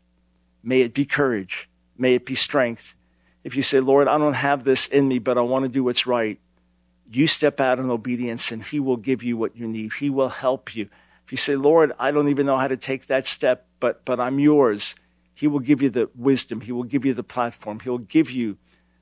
[0.63, 1.69] May it be courage.
[1.97, 2.97] May it be strength.
[3.45, 5.85] If you say, Lord, I don't have this in me, but I want to do
[5.85, 6.39] what's right,
[7.11, 9.93] you step out in obedience and He will give you what you need.
[9.95, 10.89] He will help you.
[11.25, 14.21] If you say, Lord, I don't even know how to take that step, but, but
[14.21, 14.95] I'm yours,
[15.35, 16.61] He will give you the wisdom.
[16.61, 17.81] He will give you the platform.
[17.81, 18.59] He will give you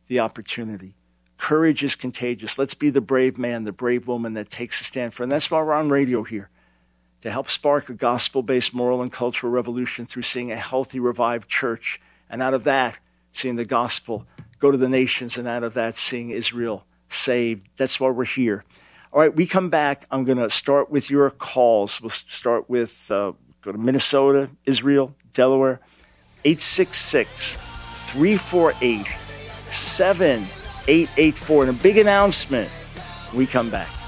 [0.07, 0.95] the opportunity.
[1.37, 2.59] Courage is contagious.
[2.59, 5.25] Let's be the brave man, the brave woman that takes a stand for.
[5.25, 6.51] And that's why we're on radio here
[7.23, 11.49] to help spark a gospel based moral and cultural revolution through seeing a healthy, revived
[11.49, 12.01] church.
[12.31, 12.99] And out of that,
[13.33, 14.27] seeing the gospel
[14.59, 15.37] go to the nations.
[15.37, 17.67] And out of that, seeing Israel saved.
[17.77, 18.65] That's why we're here.
[19.13, 20.07] All right, we come back.
[20.11, 22.01] I'm going to start with your calls.
[22.01, 25.81] We'll start with uh, go to Minnesota, Israel, Delaware,
[26.47, 27.59] 866
[27.95, 29.07] 348
[29.71, 31.65] 7884.
[31.65, 32.71] And a big announcement.
[33.35, 34.02] We come back.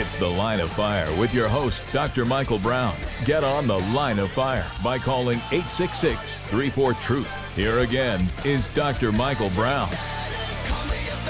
[0.00, 2.24] It's The Line of Fire with your host, Dr.
[2.24, 2.96] Michael Brown.
[3.24, 7.56] Get on The Line of Fire by calling 866 34 Truth.
[7.56, 9.12] Here again is Dr.
[9.12, 9.88] Michael Brown.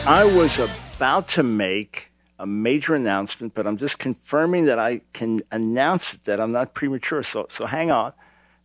[0.07, 5.41] I was about to make a major announcement, but I'm just confirming that I can
[5.51, 7.23] announce it, that I'm not premature.
[7.23, 8.13] So, so hang on.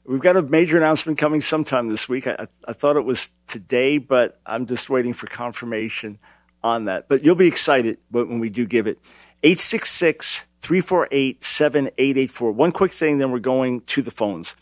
[0.08, 2.28] We've got a major announcement coming sometime this week.
[2.28, 6.20] I, I thought it was today, but I'm just waiting for confirmation
[6.64, 7.08] on that.
[7.08, 9.00] But you'll be excited when we do give it.
[9.44, 12.52] 866 348 7884.
[12.52, 14.56] One quick thing, then we're going to the phones.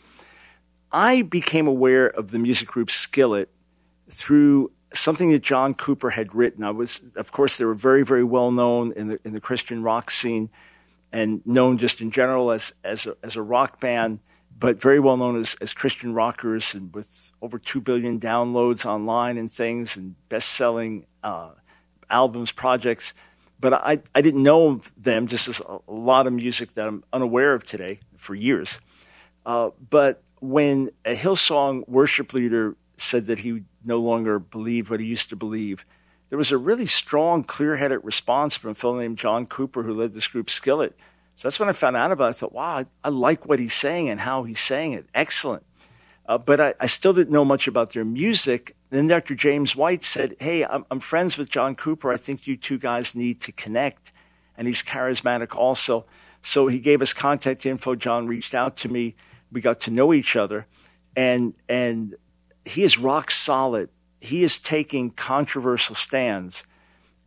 [0.90, 3.50] I became aware of the music group Skillet
[4.08, 6.64] through something that John Cooper had written.
[6.64, 9.82] I was, of course, they were very, very well known in the in the Christian
[9.82, 10.50] rock scene,
[11.12, 14.20] and known just in general as as a, as a rock band,
[14.64, 19.36] but very well known as as Christian rockers, and with over two billion downloads online
[19.36, 21.50] and things, and best selling uh,
[22.08, 23.12] albums, projects.
[23.60, 27.04] But I I didn't know them just as a, a lot of music that I'm
[27.12, 28.80] unaware of today for years.
[29.44, 35.06] Uh, but when a Hillsong worship leader said that he no longer believed what he
[35.06, 35.84] used to believe,
[36.30, 39.92] there was a really strong, clear headed response from a fellow named John Cooper who
[39.92, 40.96] led this group Skillet.
[41.36, 42.28] So that's when I found out about it.
[42.28, 45.06] I thought, wow, I, I like what he's saying and how he's saying it.
[45.14, 45.64] Excellent.
[46.26, 48.74] Uh, but I, I, still didn't know much about their music.
[48.88, 49.34] Then Dr.
[49.34, 52.10] James White said, Hey, I'm, I'm friends with John Cooper.
[52.10, 54.10] I think you two guys need to connect.
[54.56, 56.06] And he's charismatic also.
[56.40, 57.94] So he gave us contact info.
[57.94, 59.16] John reached out to me.
[59.52, 60.66] We got to know each other.
[61.16, 62.14] And, and
[62.64, 63.90] he is rock solid.
[64.20, 66.64] He is taking controversial stands.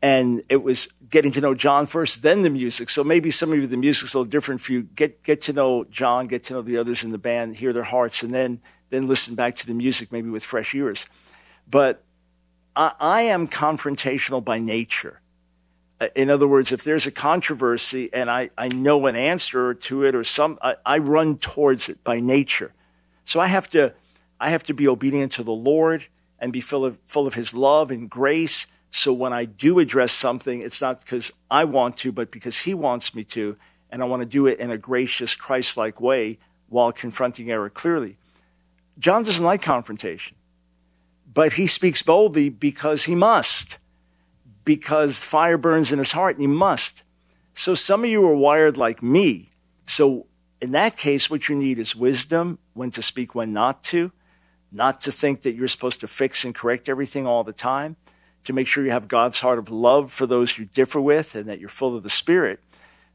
[0.01, 2.89] And it was getting to know John first, then the music.
[2.89, 4.83] So maybe some of you, the music's a little different for you.
[4.83, 7.83] Get, get to know John, get to know the others in the band, hear their
[7.83, 11.05] hearts, and then, then listen back to the music, maybe with fresh ears.
[11.69, 12.03] But
[12.75, 15.21] I, I am confrontational by nature.
[15.99, 20.03] Uh, in other words, if there's a controversy and I, I know an answer to
[20.03, 22.73] it or some, I, I run towards it by nature.
[23.25, 23.93] So I have to,
[24.39, 26.05] I have to be obedient to the Lord
[26.39, 28.67] and be full of, full of His love and grace.
[28.91, 32.73] So when I do address something, it's not because I want to, but because He
[32.73, 33.57] wants me to.
[33.89, 37.69] And I want to do it in a gracious, Christ like way while confronting error
[37.69, 38.17] clearly.
[38.99, 40.35] John doesn't like confrontation,
[41.31, 43.77] but he speaks boldly because he must,
[44.65, 47.03] because fire burns in his heart and he must.
[47.53, 49.51] So some of you are wired like me.
[49.85, 50.25] So
[50.61, 54.11] in that case, what you need is wisdom, when to speak, when not to
[54.71, 57.95] not to think that you're supposed to fix and correct everything all the time,
[58.47, 61.47] to make sure you have God's heart of love for those you differ with and
[61.47, 62.61] that you're full of the Spirit.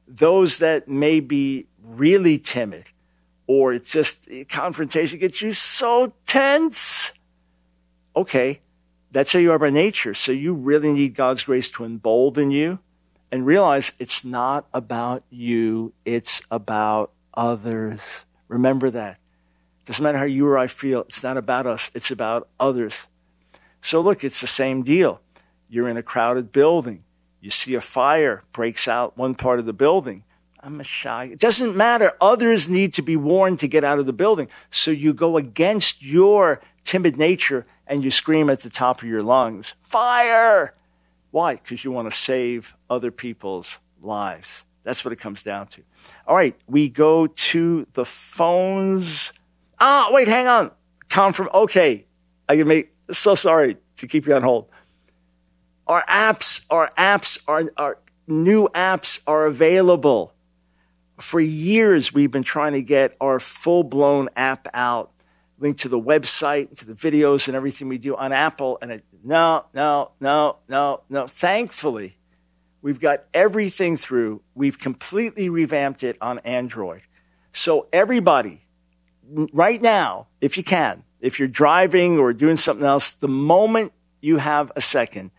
[0.06, 2.84] Those that may be really timid
[3.46, 7.12] or it's just eh, confrontation gets you so tense.
[8.14, 8.60] Okay,
[9.10, 10.12] that's how you are by nature.
[10.12, 12.78] So you really need God's grace to embolden you
[13.30, 18.26] and realize it's not about you, it's about others.
[18.48, 19.18] Remember that.
[19.86, 21.00] Doesn't matter how you or I feel.
[21.08, 21.90] It's not about us.
[21.94, 23.06] It's about others.
[23.82, 25.20] So look, it's the same deal.
[25.68, 27.04] You're in a crowded building.
[27.40, 30.24] You see a fire breaks out one part of the building.
[30.60, 31.24] I'm a shy.
[31.24, 32.12] It doesn't matter.
[32.20, 34.48] Others need to be warned to get out of the building.
[34.70, 39.22] So you go against your timid nature and you scream at the top of your
[39.22, 40.74] lungs, fire!
[41.30, 41.56] Why?
[41.56, 44.64] Because you want to save other people's lives.
[44.84, 45.82] That's what it comes down to.
[46.26, 49.32] All right, we go to the phones.
[49.80, 50.70] Ah, wait, hang on.
[51.08, 51.48] Confirm.
[51.52, 52.06] Okay,
[52.48, 52.91] I can make.
[53.10, 54.68] So sorry to keep you on hold.
[55.86, 60.32] Our apps, our apps, our, our new apps are available.
[61.18, 65.12] For years, we've been trying to get our full blown app out,
[65.58, 68.78] linked to the website, to the videos and everything we do on Apple.
[68.80, 71.26] And it, no, no, no, no, no.
[71.26, 72.16] Thankfully,
[72.80, 74.42] we've got everything through.
[74.54, 77.02] We've completely revamped it on Android.
[77.52, 78.64] So everybody,
[79.52, 84.38] right now, if you can, if you're driving or doing something else, the moment you
[84.38, 85.30] have a second,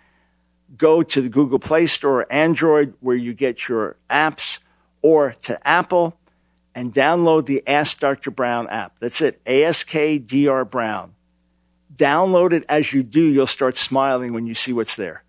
[0.77, 4.59] go to the Google Play Store or Android where you get your apps
[5.01, 6.17] or to Apple
[6.73, 8.31] and download the Ask Dr.
[8.31, 8.97] Brown app.
[8.99, 11.13] That's it, ASKDR Brown.
[11.95, 15.23] Download it as you do, you'll start smiling when you see what's there.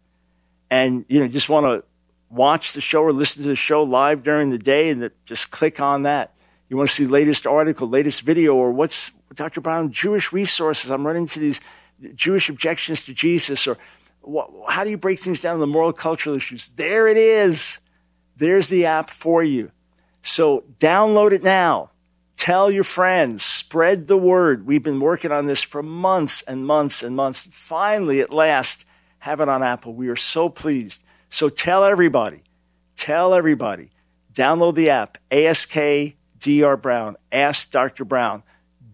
[0.71, 1.85] And you know, just want to
[2.31, 5.81] watch the show or listen to the show live during the day and just click
[5.81, 6.34] on that.
[6.75, 9.61] You want to see the latest article, latest video, or what's Dr.
[9.61, 10.91] Brown, Jewish resources.
[10.91, 11.61] I'm running into these
[12.17, 13.79] Jewish objections to Jesus, or
[14.69, 16.71] how do you break things down the moral cultural issues?
[16.71, 17.79] There it is.
[18.37, 19.71] There's the app for you.
[20.21, 21.91] So download it now.
[22.37, 24.67] Tell your friends, spread the word.
[24.67, 27.49] We've been working on this for months and months and months.
[27.53, 28.85] Finally, at last,
[29.21, 29.95] have it on Apple.
[29.95, 31.05] We are so pleased.
[31.29, 32.43] So tell everybody,
[32.97, 33.91] tell everybody
[34.35, 35.19] Download the app,
[36.45, 38.05] ASKDR Brown, Ask Dr.
[38.05, 38.43] Brown.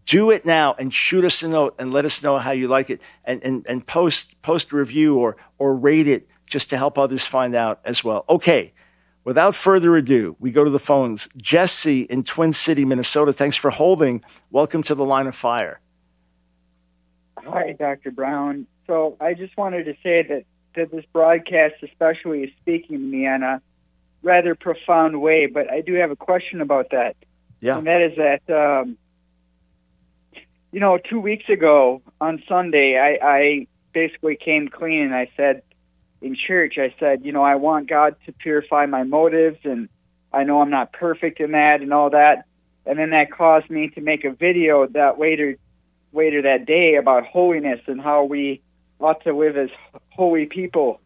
[0.06, 2.90] Do it now and shoot us a note and let us know how you like
[2.90, 6.98] it and, and, and post, post a review or, or rate it just to help
[6.98, 8.24] others find out as well.
[8.28, 8.72] Okay.
[9.22, 11.28] Without further ado, we go to the phones.
[11.36, 13.32] Jesse in Twin City, Minnesota.
[13.32, 14.24] Thanks for holding.
[14.50, 15.80] Welcome to the line of fire.
[17.36, 18.10] Hi, Dr.
[18.10, 18.66] Brown.
[18.86, 23.26] So I just wanted to say that, that this broadcast, especially, is speaking to me
[23.28, 23.62] on a
[24.22, 27.16] rather profound way, but I do have a question about that.
[27.60, 27.78] Yeah.
[27.78, 28.96] And that is that, um,
[30.72, 35.62] you know, two weeks ago on Sunday, I, I basically came clean and I said
[36.22, 39.88] in church, I said, you know, I want God to purify my motives and
[40.32, 42.44] I know I'm not perfect in that and all that.
[42.86, 45.56] And then that caused me to make a video that later
[46.12, 48.60] later that day about holiness and how we
[48.98, 49.70] ought to live as
[50.10, 51.00] holy people.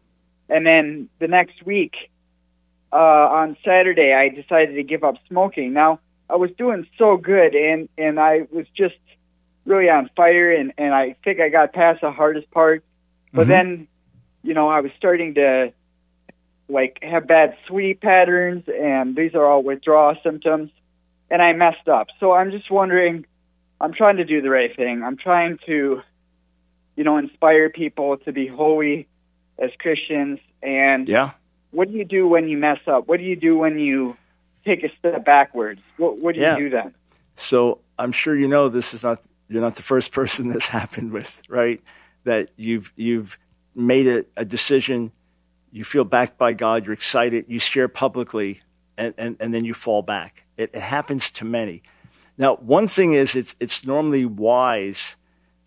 [0.49, 1.93] And then the next week,
[2.91, 5.73] uh, on Saturday, I decided to give up smoking.
[5.73, 8.95] Now, I was doing so good and, and I was just
[9.65, 12.83] really on fire and, and I think I got past the hardest part.
[13.33, 13.49] But Mhm.
[13.49, 13.87] then,
[14.43, 15.71] you know, I was starting to
[16.67, 20.71] like have bad sleep patterns and these are all withdrawal symptoms
[21.29, 22.07] and I messed up.
[22.19, 23.25] So I'm just wondering
[23.81, 25.03] I'm trying to do the right thing.
[25.03, 26.01] I'm trying to
[26.95, 29.07] you know inspire people to be holy
[29.59, 31.31] as Christians and Yeah.
[31.71, 33.07] what do you do when you mess up?
[33.07, 34.17] What do you do when you
[34.65, 35.81] take a step backwards?
[35.97, 36.57] What what do Yeah.
[36.57, 36.93] you do then?
[37.35, 41.11] So I'm sure you know this is not you're not the first person this happened
[41.11, 41.81] with, right?
[42.23, 43.37] That you've you've
[43.75, 45.11] made a, a decision,
[45.71, 48.61] you feel backed by God, you're excited, you share publicly,
[48.97, 50.45] and, and, and then you fall back.
[50.57, 51.83] It, it happens to many.
[52.37, 55.17] Now, one thing is it's it's normally wise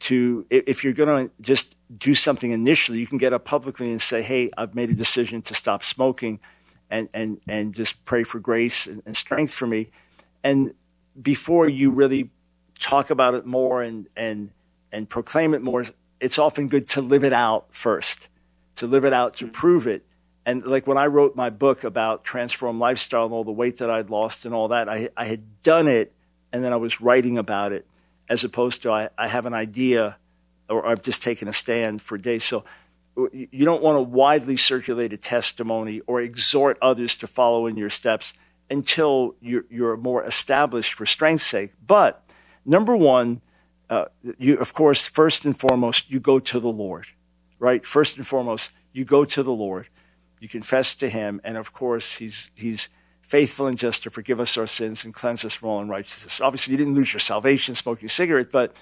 [0.00, 4.00] to if you're going to just do something initially, you can get up publicly and
[4.00, 6.40] say, "Hey, I've made a decision to stop smoking,"
[6.90, 9.90] and and and just pray for grace and, and strength for me.
[10.42, 10.74] And
[11.20, 12.30] before you really
[12.78, 14.50] talk about it more and and
[14.92, 15.84] and proclaim it more,
[16.20, 18.28] it's often good to live it out first,
[18.76, 19.52] to live it out to mm-hmm.
[19.52, 20.04] prove it.
[20.46, 23.90] And like when I wrote my book about transform lifestyle and all the weight that
[23.90, 26.12] I'd lost and all that, I I had done it
[26.52, 27.86] and then I was writing about it,
[28.28, 30.16] as opposed to I, I have an idea
[30.70, 32.44] or I've just taken a stand for days.
[32.44, 32.64] So
[33.32, 37.90] you don't want to widely circulate a testimony or exhort others to follow in your
[37.90, 38.32] steps
[38.70, 41.72] until you're, you're more established for strength's sake.
[41.84, 42.22] But
[42.64, 43.40] number one,
[43.90, 44.06] uh,
[44.38, 47.08] you of course first and foremost you go to the Lord,
[47.58, 47.84] right?
[47.86, 49.88] First and foremost you go to the Lord,
[50.40, 52.88] you confess to Him, and of course He's He's
[53.22, 56.40] faithful and just to forgive us our sins and cleanse us from all unrighteousness.
[56.40, 58.76] Obviously, you didn't lose your salvation smoking a cigarette, but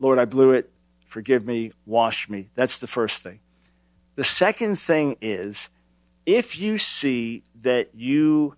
[0.00, 0.70] Lord, I blew it.
[1.06, 2.50] Forgive me, wash me.
[2.54, 3.40] That's the first thing.
[4.16, 5.70] The second thing is
[6.24, 8.56] if you see that you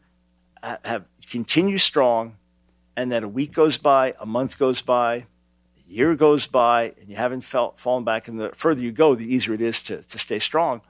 [0.63, 2.37] uh, have continue strong
[2.97, 5.25] and that a week goes by, a month goes by, a
[5.87, 9.33] year goes by, and you haven't felt, fallen back, and the further you go, the
[9.33, 10.81] easier it is to, to stay strong.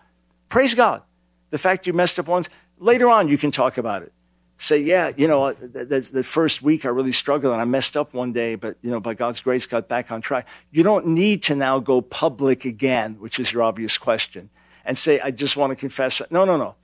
[0.49, 1.03] Praise God.
[1.51, 4.13] The fact you messed up once, later on you can talk about it.
[4.61, 7.65] Say, yeah, you know, uh, the, the, the first week I really struggled and I
[7.65, 10.49] messed up one day, but, you know, by God's grace, got back on track.
[10.73, 14.51] You don't need to now go public again, which is your obvious question,
[14.89, 16.23] and say, I just want to confess.
[16.31, 16.75] No, no, no.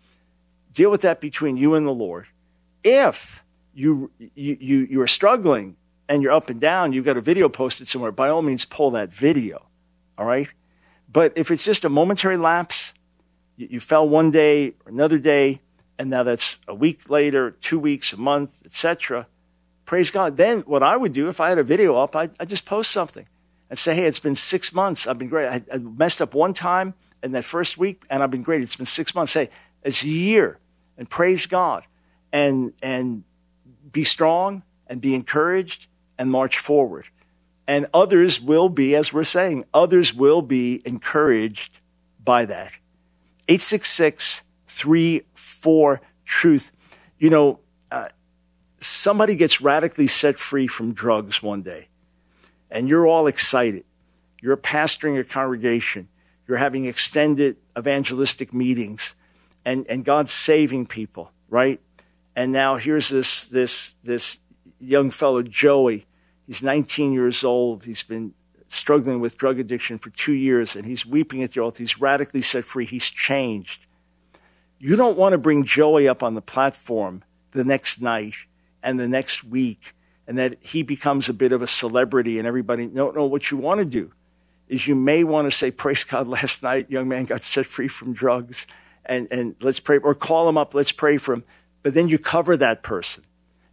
[0.74, 2.26] Deal with that between you and the Lord.
[2.84, 7.22] If you, you, you, you are struggling and you're up and down, you've got a
[7.22, 9.66] video posted somewhere, by all means, pull that video.
[10.18, 10.52] All right?
[11.10, 12.92] But if it's just a momentary lapse,
[13.56, 15.62] you, you fell one day or another day,
[15.98, 19.26] and now that's a week later, two weeks, a month, etc.
[19.86, 20.36] Praise God.
[20.36, 22.90] Then what I would do if I had a video up, I'd, I'd just post
[22.90, 23.26] something
[23.70, 25.06] and say, hey, it's been six months.
[25.06, 25.48] I've been great.
[25.48, 26.92] I, I messed up one time
[27.24, 28.60] in that first week, and I've been great.
[28.60, 29.32] It's been six months.
[29.32, 29.48] Hey,
[29.82, 30.58] it's a year,
[30.96, 31.86] and praise God,
[32.32, 33.24] and and
[33.90, 35.86] be strong and be encouraged
[36.18, 37.06] and march forward.
[37.66, 41.80] And others will be, as we're saying, others will be encouraged
[42.22, 42.72] by that.
[43.48, 46.72] 866 34 Truth.
[47.18, 47.60] You know,
[47.90, 48.08] uh,
[48.80, 51.88] somebody gets radically set free from drugs one day,
[52.70, 53.84] and you're all excited.
[54.42, 56.08] You're pastoring a congregation,
[56.46, 59.14] you're having extended evangelistic meetings,
[59.64, 61.80] and, and God's saving people, right?
[62.36, 64.38] And now here's this, this, this
[64.78, 66.06] young fellow, Joey.
[66.46, 67.84] He's 19 years old.
[67.84, 68.34] He's been
[68.68, 71.82] struggling with drug addiction for two years, and he's weeping at the altar.
[71.82, 72.84] He's radically set free.
[72.84, 73.86] He's changed.
[74.78, 77.22] You don't want to bring Joey up on the platform
[77.52, 78.34] the next night
[78.82, 79.94] and the next week,
[80.26, 82.86] and that he becomes a bit of a celebrity, and everybody.
[82.86, 83.24] No, no.
[83.24, 84.12] What you want to do
[84.68, 86.28] is you may want to say, "Praise God!
[86.38, 88.66] Last night, young man got set free from drugs."
[89.06, 90.74] And, and let's pray, or call him up.
[90.74, 91.44] Let's pray for him.
[91.82, 93.22] but then you cover that person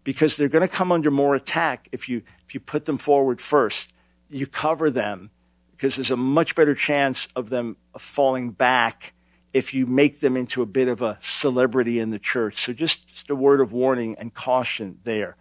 [0.03, 3.39] because they're going to come under more attack if you if you put them forward
[3.39, 3.93] first.
[4.29, 5.29] You cover them
[5.71, 9.13] because there's a much better chance of them falling back
[9.53, 12.55] if you make them into a bit of a celebrity in the church.
[12.55, 15.35] So just, just a word of warning and caution there.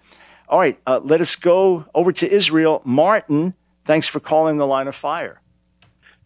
[0.49, 2.83] All right, uh, let us go over to Israel.
[2.85, 3.55] Martin,
[3.91, 5.41] thanks for calling the line of fire.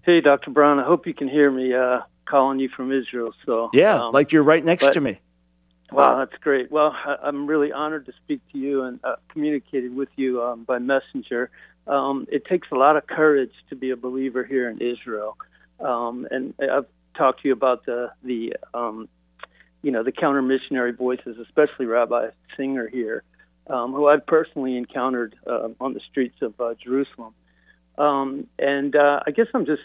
[0.03, 0.51] Hey, Dr.
[0.51, 0.79] Brown.
[0.79, 1.73] I hope you can hear me.
[1.73, 3.33] Uh, calling you from Israel.
[3.47, 5.21] So Yeah, um, like you're right next but- to me.
[5.93, 6.71] Wow, that's great.
[6.73, 10.65] Well, I- I'm really honored to speak to you and uh, communicated with you um,
[10.65, 11.51] by messenger.
[11.87, 15.37] Um, it takes a lot of courage to be a believer here in Israel,
[15.81, 16.87] um, and I've
[17.17, 19.09] talked to you about the the um,
[19.83, 23.23] you know the counter missionary voices, especially Rabbi Singer here,
[23.69, 27.35] um, who I've personally encountered uh, on the streets of uh, Jerusalem.
[27.99, 29.83] Um, and uh, I guess I'm just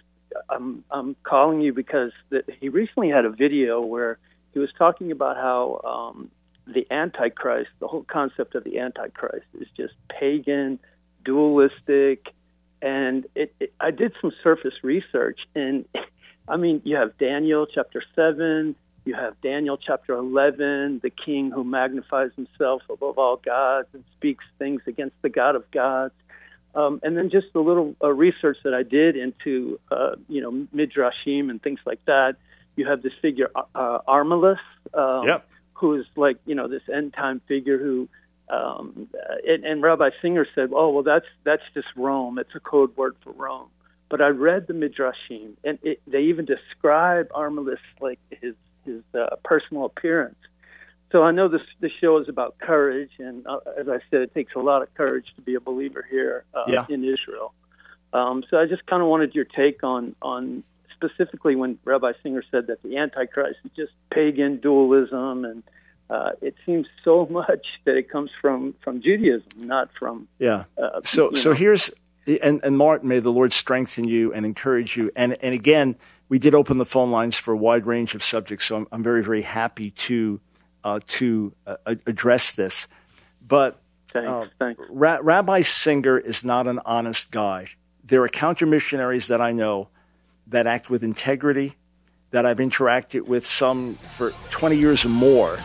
[0.49, 4.17] I'm I'm calling you because the, he recently had a video where
[4.53, 6.31] he was talking about how um,
[6.67, 10.79] the Antichrist, the whole concept of the Antichrist, is just pagan,
[11.23, 12.27] dualistic,
[12.81, 15.85] and it, it, I did some surface research, and
[16.47, 21.63] I mean, you have Daniel chapter seven, you have Daniel chapter eleven, the king who
[21.63, 26.13] magnifies himself above all gods and speaks things against the God of gods.
[26.75, 30.51] Um, and then just a little uh, research that I did into, uh, you know,
[30.75, 32.35] midrashim and things like that.
[32.75, 34.59] You have this figure, uh, Armilus,
[34.93, 35.47] um, Yep.
[35.73, 38.07] who is like, you know, this end time figure who,
[38.49, 42.39] um, uh, and, and Rabbi Singer said, oh, well, that's that's just Rome.
[42.39, 43.69] It's a code word for Rome.
[44.09, 48.55] But I read the midrashim, and it, they even describe Armilus like his
[48.85, 50.37] his uh, personal appearance.
[51.11, 54.33] So I know this this show is about courage, and uh, as I said, it
[54.33, 56.85] takes a lot of courage to be a believer here uh, Yeah.
[56.89, 57.53] in Israel.
[58.13, 60.63] Um, so I just kind of wanted your take on on
[60.95, 65.63] specifically when Rabbi Singer said that the Antichrist is just pagan dualism, and
[66.09, 70.65] uh, it seems so much that it comes from from Judaism, not from Yeah.
[70.77, 71.55] uh, So so know.
[71.55, 71.89] here's
[72.43, 75.11] and and Martin, may the Lord strengthen you and encourage you.
[75.15, 75.95] And and again,
[76.27, 79.01] we did open the phone lines for a wide range of subjects, so I'm, I'm
[79.01, 80.39] very very happy to
[80.83, 82.87] uh, to uh, address this.
[83.45, 84.81] But Thanks, uh, thanks.
[84.89, 87.69] Ra- Rabbi Singer is not an honest guy.
[88.03, 89.89] There are counter missionaries that I know
[90.47, 91.75] that act with integrity,
[92.31, 95.59] that I've interacted with some for 20 years or more.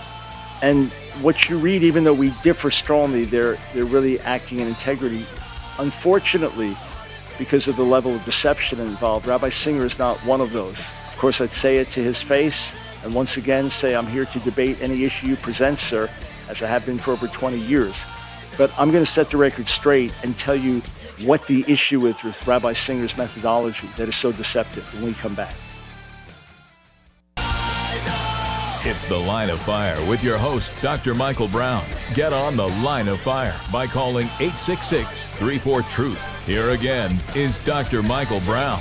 [0.63, 0.91] And
[1.21, 5.25] what you read, even though we differ strongly, they're, they're really acting in integrity.
[5.79, 6.77] Unfortunately,
[7.39, 10.93] because of the level of deception involved, Rabbi Singer is not one of those.
[11.09, 12.75] Of course, I'd say it to his face,
[13.05, 16.09] and once again say, I'm here to debate any issue you present, sir,
[16.49, 18.07] as I have been for over 20 years.
[18.57, 20.81] But I'm going to set the record straight and tell you
[21.23, 25.35] what the issue is with Rabbi Singer's methodology that is so deceptive when we come
[25.35, 25.55] back.
[28.87, 31.15] It's the Line of Fire with your host, Dr.
[31.15, 31.85] Michael Brown.
[32.13, 36.47] Get on the Line of Fire by calling 866 34 Truth.
[36.47, 38.03] Here again is Dr.
[38.03, 38.81] Michael Brown.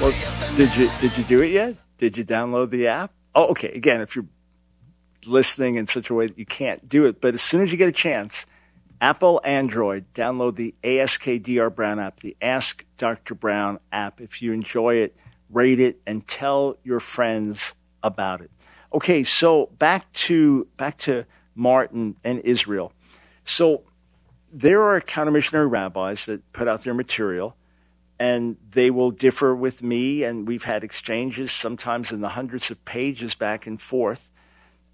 [0.00, 0.12] Well,
[0.56, 1.74] did you did you do it yet?
[1.98, 3.12] Did you download the app?
[3.34, 3.68] Oh, okay.
[3.72, 4.26] Again, if you're
[5.24, 7.78] listening in such a way that you can't do it, but as soon as you
[7.78, 8.46] get a chance,
[9.00, 13.34] Apple, Android, download the AskDR Brown app, the Ask Dr.
[13.34, 14.20] Brown app.
[14.20, 15.16] If you enjoy it,
[15.48, 18.50] rate it and tell your friends about it.
[18.92, 21.24] Okay, so back to back to
[21.54, 22.92] Martin and Israel.
[23.44, 23.84] So
[24.52, 27.56] there are counter missionary rabbis that put out their material
[28.20, 32.84] and they will differ with me and we've had exchanges sometimes in the hundreds of
[32.84, 34.30] pages back and forth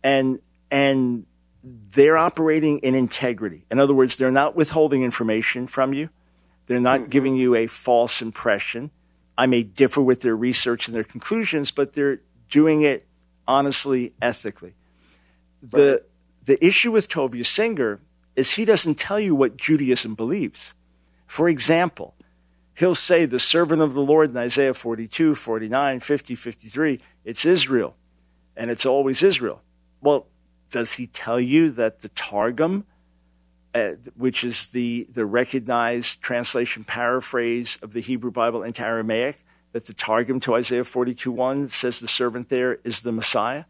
[0.02, 0.38] and
[0.70, 1.26] and
[1.68, 3.64] they're operating in integrity.
[3.68, 6.08] In other words they're not withholding information from you.
[6.66, 7.10] They're not mm-hmm.
[7.10, 8.92] giving you a false impression.
[9.36, 13.08] I may differ with their research and their conclusions but they're doing it
[13.48, 14.74] honestly ethically.
[15.60, 16.04] The
[16.44, 17.98] the issue with tovia singer
[18.36, 20.74] is he doesn't tell you what judaism believes.
[21.26, 22.14] For example
[22.76, 27.96] he'll say the servant of the Lord in Isaiah 42, 49, 50, 53, it's Israel,
[28.56, 29.62] and it's always Israel.
[30.00, 30.26] Well,
[30.70, 32.86] does he tell you that the Targum,
[33.74, 39.86] uh, which is the, the recognized translation paraphrase of the Hebrew Bible into Aramaic, that
[39.86, 43.64] the Targum to Isaiah 42, 1 says the servant there is the Messiah?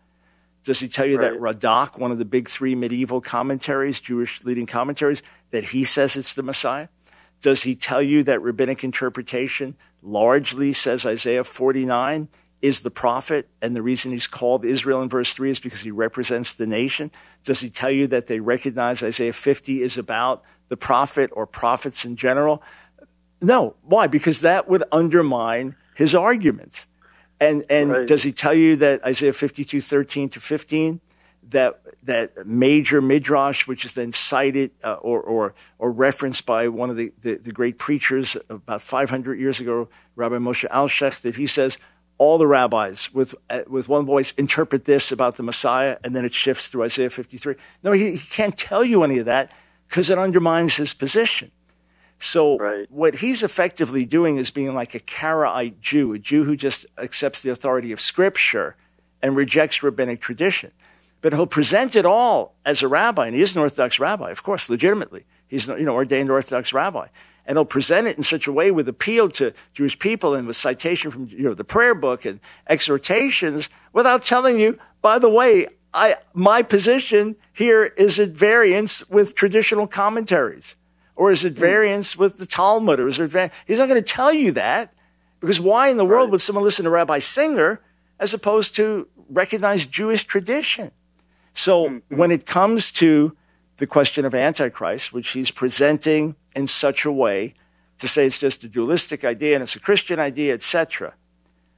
[0.64, 4.66] Does he tell you that Radak, one of the big three medieval commentaries, Jewish leading
[4.66, 6.88] commentaries, that he says it's the Messiah?
[7.46, 12.26] Does he tell you that rabbinic interpretation largely says Isaiah 49
[12.60, 15.92] is the prophet, and the reason he's called Israel in verse 3 is because he
[15.92, 17.12] represents the nation?
[17.44, 22.04] Does he tell you that they recognize Isaiah 50 is about the prophet or prophets
[22.04, 22.64] in general?
[23.40, 23.76] No.
[23.82, 24.08] Why?
[24.08, 26.88] Because that would undermine his arguments.
[27.38, 28.06] And, and Right.
[28.08, 31.00] does he tell you that Isaiah 52, 13 to 15,
[31.50, 36.90] that that major midrash, which is then cited uh, or, or or referenced by one
[36.90, 41.46] of the, the, the great preachers about 500 years ago, Rabbi Moshe Alshech, that he
[41.46, 41.78] says
[42.18, 46.24] all the rabbis with uh, with one voice interpret this about the Messiah, and then
[46.24, 47.54] it shifts through Isaiah 53.
[47.82, 49.52] No, he, he can't tell you any of that
[49.88, 51.50] because it undermines his position.
[52.18, 56.86] So what he's effectively doing is being like a Karaite Jew, a Jew who just
[56.96, 58.74] accepts the authority of Scripture
[59.22, 60.72] and rejects rabbinic tradition.
[61.20, 64.42] But he'll present it all as a rabbi, and he is an Orthodox rabbi, of
[64.42, 65.24] course, legitimately.
[65.48, 67.08] He's you know ordained Orthodox rabbi,
[67.46, 70.56] and he'll present it in such a way with appeal to Jewish people and with
[70.56, 75.68] citation from you know the prayer book and exhortations, without telling you, by the way,
[75.94, 80.76] I my position here is at variance with traditional commentaries.
[81.14, 81.60] Or is it hmm.
[81.60, 83.00] variance with the Talmud?
[83.00, 84.92] Or is it var- He's not going to tell you that
[85.40, 87.80] because why in the world would someone listen to Rabbi Singer
[88.18, 90.90] as opposed to recognize Jewish tradition?
[91.56, 92.16] So mm-hmm.
[92.16, 93.34] when it comes to
[93.78, 97.54] the question of Antichrist, which he's presenting in such a way
[97.98, 101.14] to say it's just a dualistic idea and it's a Christian idea, etc.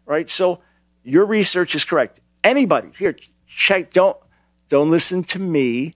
[0.04, 0.28] Right?
[0.28, 0.60] So
[1.04, 2.20] your research is correct.
[2.42, 3.14] Anybody here,
[3.46, 3.92] check.
[3.92, 4.16] Don't
[4.68, 5.94] don't listen to me.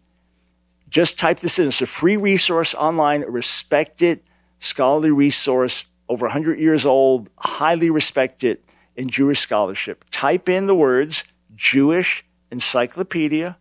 [0.88, 1.66] Just type this in.
[1.66, 4.22] It's a free resource online, a respected
[4.60, 8.58] scholarly resource, over 100 years old, highly respected
[8.94, 10.04] in Jewish scholarship.
[10.10, 11.24] Type in the words
[11.56, 13.56] Jewish Encyclopedia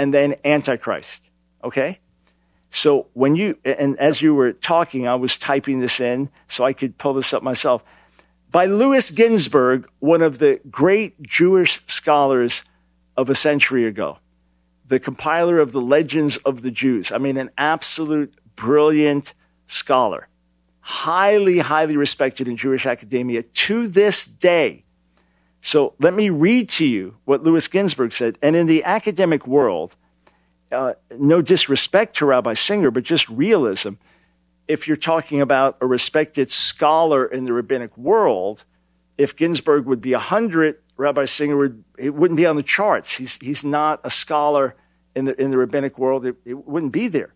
[0.00, 1.28] and then Antichrist.
[1.62, 1.98] Okay?
[2.70, 6.72] So when you, and as you were talking, I was typing this in so I
[6.72, 7.84] could pull this up myself.
[8.50, 12.64] By Louis Ginzberg, one of the great Jewish scholars
[13.14, 14.18] of a century ago
[14.86, 17.12] the compiler of the Legends of the Jews.
[17.12, 19.34] I mean, an absolute brilliant
[19.66, 20.26] scholar,
[20.80, 24.84] highly, highly respected in Jewish academia to this day.
[25.60, 28.38] So let me read to you what Louis Ginzberg said.
[28.42, 29.96] And in the academic world,
[30.72, 33.94] uh, no disrespect to Rabbi Singer, but just realism.
[34.68, 38.64] If you're talking about a respected scholar in the rabbinic world,
[39.18, 43.16] if Ginzberg would be 100, Rabbi Singer would it wouldn't be on the charts.
[43.16, 44.76] He's he's not a scholar
[45.14, 46.24] in the in the rabbinic world.
[46.26, 47.32] It, it wouldn't be there.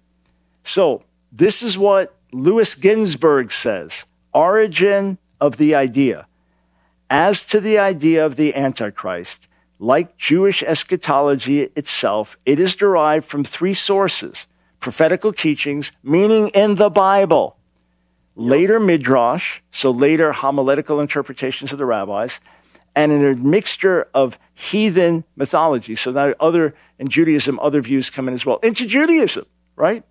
[0.63, 1.03] So
[1.33, 6.27] this is what Louis Ginzberg says: origin of the idea.
[7.11, 9.49] As to the idea of the Antichrist,
[9.79, 14.47] like Jewish eschatology itself, it is derived from three sources:
[14.81, 17.57] prophetical teachings, meaning in the Bible.
[18.37, 22.41] Later midrash, so later homiletical interpretations of the rabbis,
[22.95, 25.95] and in a mixture of heathen mythology.
[25.95, 29.47] So now other in Judaism, other views come in as well into Judaism,
[29.77, 30.03] right?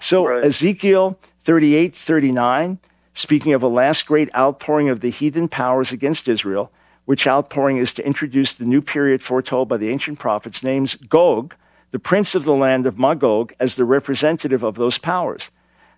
[0.00, 2.78] So Ezekiel 38, 39,
[3.14, 6.70] speaking of a last great outpouring of the heathen powers against Israel,
[7.04, 11.54] which outpouring is to introduce the new period foretold by the ancient prophets, names Gog,
[11.90, 15.50] the prince of the land of Magog, as the representative of those powers.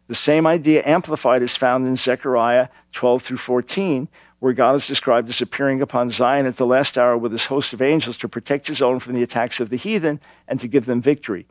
[0.07, 4.09] The same idea amplified is found in Zechariah 12 through 14,
[4.41, 7.73] where God is described as appearing upon Zion at the last hour with his host
[7.73, 10.85] of angels to protect his own from the attacks of the heathen and to give
[10.85, 11.47] them victory.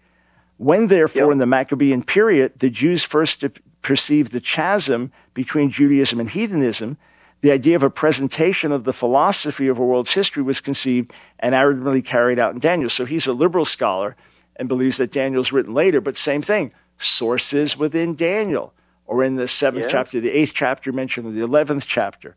[0.57, 3.43] When, therefore, in the Maccabean period, the Jews first
[3.83, 6.97] perceived the chasm between Judaism and heathenism,
[7.41, 11.53] the idea of a presentation of the philosophy of a world's history was conceived and
[11.53, 12.89] admirably carried out in Daniel.
[12.89, 14.15] So he's a liberal scholar
[14.55, 18.73] and believes that Daniel's written later, but same thing sources within Daniel,
[19.05, 22.35] or in the seventh chapter, the eighth chapter mentioned, or the eleventh chapter.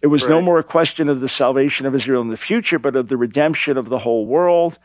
[0.00, 2.94] It was no more a question of the salvation of Israel in the future, but
[2.94, 4.78] of the redemption of the whole world.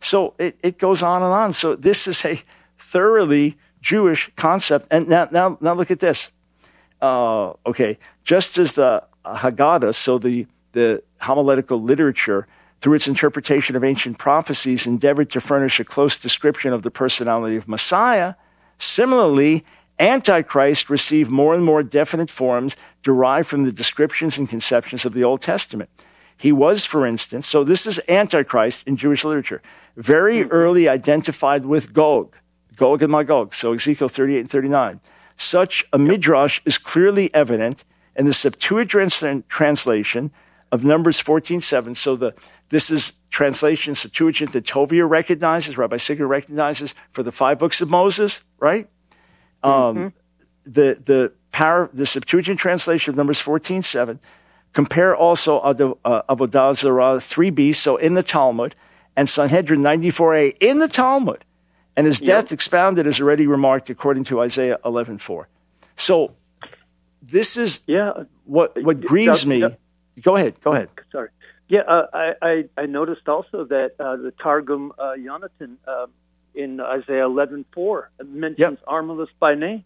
[0.00, 1.52] So it, it goes on and on.
[1.52, 2.42] So this is a
[2.76, 4.86] thoroughly Jewish concept.
[4.90, 6.30] And now, now, now look at this.
[7.02, 12.46] Uh, okay, just as the Haggadah, so the, the homiletical literature,
[12.80, 17.56] through its interpretation of ancient prophecies, endeavored to furnish a close description of the personality
[17.56, 18.34] of Messiah,
[18.78, 19.64] similarly,
[19.98, 25.22] Antichrist received more and more definite forms derived from the descriptions and conceptions of the
[25.22, 25.90] Old Testament.
[26.36, 29.60] He was, for instance, so this is Antichrist in Jewish literature,
[29.94, 32.34] very early identified with Gog,
[32.76, 35.00] Gog and Magog, so Ezekiel 38 and 39.
[35.36, 37.84] Such a midrash is clearly evident
[38.16, 40.30] in the Septuagint translation
[40.70, 41.94] of Numbers 14:7.
[41.94, 42.34] So the
[42.68, 47.90] this is translation Septuagint that Tovia recognizes, Rabbi Singer recognizes for the five books of
[47.90, 48.88] Moses, right?
[49.62, 50.12] Um,
[50.64, 54.18] the the power the Septuagint translation of Numbers 14:7.
[54.72, 55.74] Compare also uh,
[56.28, 58.74] Avodah Zarah 3b, so in the Talmud,
[59.14, 61.44] and Sanhedrin 94a in the Talmud,
[61.96, 65.46] and his death expounded as already remarked according to Isaiah 11:4.
[65.96, 66.34] So
[67.22, 69.64] this is yeah what what grieves me.
[70.20, 70.90] Go ahead, go ahead.
[71.10, 71.30] Sorry.
[71.68, 76.06] Yeah, uh, I, I I noticed also that uh, the Targum uh, Yonatan uh,
[76.54, 79.84] in Isaiah eleven four mentions Armilus by name.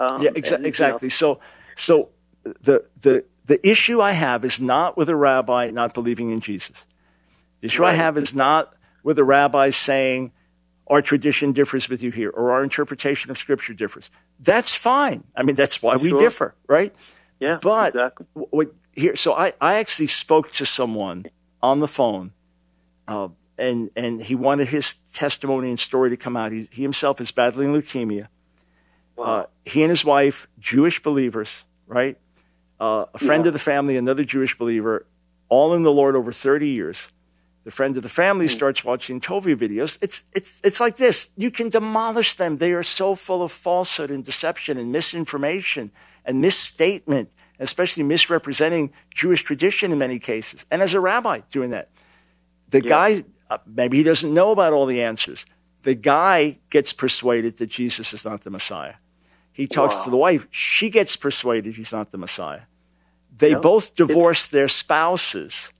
[0.00, 1.10] Um, yeah, exa- and, you know, exactly.
[1.10, 1.40] So,
[1.76, 2.10] so
[2.42, 6.86] the the the issue I have is not with a rabbi not believing in Jesus.
[7.60, 10.32] The issue I have is not with a rabbi saying
[10.86, 14.10] our tradition differs with you here or our interpretation of Scripture differs.
[14.38, 15.24] That's fine.
[15.34, 16.18] I mean, that's why we Sure.
[16.18, 16.94] differ, right?
[17.40, 18.26] Yeah, But exactly.
[18.34, 19.16] what here?
[19.16, 21.26] So I I actually spoke to someone
[21.62, 22.32] on the phone,
[23.08, 23.28] uh,
[23.58, 26.52] and and he wanted his testimony and story to come out.
[26.52, 28.28] He, he himself is battling leukemia.
[29.16, 32.18] Uh, he and his wife, Jewish believers, right?
[32.80, 35.06] Uh, a friend of the family, another Jewish believer,
[35.48, 37.10] all in the Lord over 30 years.
[37.64, 39.96] The friend of the family starts watching Tovi videos.
[40.02, 41.30] It's, it's, it's like this.
[41.36, 42.58] You can demolish them.
[42.58, 45.90] They are so full of falsehood and deception and misinformation
[46.26, 50.66] and misstatement, especially misrepresenting Jewish tradition in many cases.
[50.70, 51.88] And as a rabbi doing that,
[52.68, 55.46] the guy, uh, maybe he doesn't know about all the answers.
[55.84, 58.94] The guy gets persuaded that Jesus is not the Messiah.
[59.52, 60.48] He talks to the wife.
[60.50, 62.62] She gets persuaded he's not the Messiah.
[63.36, 63.58] They Yeah.
[63.58, 65.72] both divorce their spouses,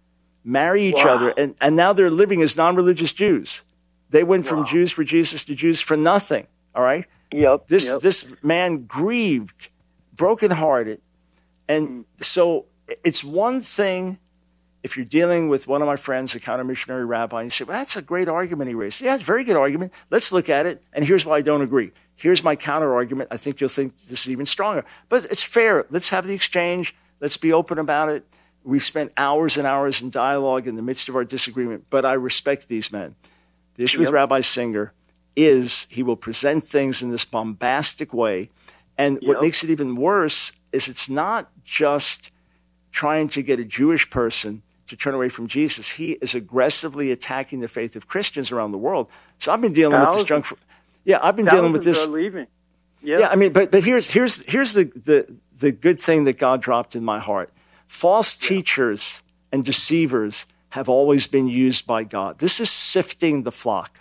[0.45, 1.15] marry each Wow.
[1.15, 3.63] other, and, and now they're living as non religious Jews.
[4.11, 6.47] They went from Jews for Jesus to Jews for nothing.
[6.75, 7.07] All right?
[7.33, 7.69] Yep.
[7.69, 8.01] This, yep.
[8.01, 9.71] this man grieved,
[10.15, 11.01] brokenhearted.
[11.69, 12.25] And mm.
[12.25, 12.67] so
[13.03, 14.19] it's one thing
[14.85, 17.65] if you're dealing with one of my friends, a counter missionary rabbi, and you say,
[17.65, 19.01] well, that's a great argument he raised.
[19.01, 19.93] Yeah, it's a very good argument.
[20.11, 20.83] Let's look at it.
[20.93, 21.91] And here's why I don't agree.
[22.17, 23.31] Here's my counter argument.
[23.33, 24.85] I think you'll think this is even stronger.
[25.09, 25.87] But it's fair.
[25.89, 26.95] Let's have the exchange.
[27.19, 28.29] Let's be open about it.
[28.65, 32.15] We've spent hours and hours in dialogue in the midst of our disagreement, but I
[32.15, 33.15] respect these men.
[33.77, 34.93] The issue with Rabbi Singer
[35.37, 38.51] is he will present things in this bombastic way.
[38.97, 42.31] And what makes it even worse is it's not just
[42.93, 45.93] trying to get a Jewish person to turn away from Jesus.
[45.93, 49.09] He is aggressively attacking the faith of Christians around the world.
[49.39, 50.45] So I've been dealing with this junk.
[50.45, 50.57] For,
[51.05, 52.07] yeah, I've been dealing with Thousands this.
[52.07, 52.47] are leaving.
[53.03, 53.19] Yeah.
[53.19, 55.27] Yeah, I mean, but but here's here's here's the the
[55.59, 57.51] the good thing that God dropped in my heart.
[57.95, 59.23] False teachers
[59.53, 62.41] and deceivers have always been used by God.
[62.41, 64.01] This is sifting the flock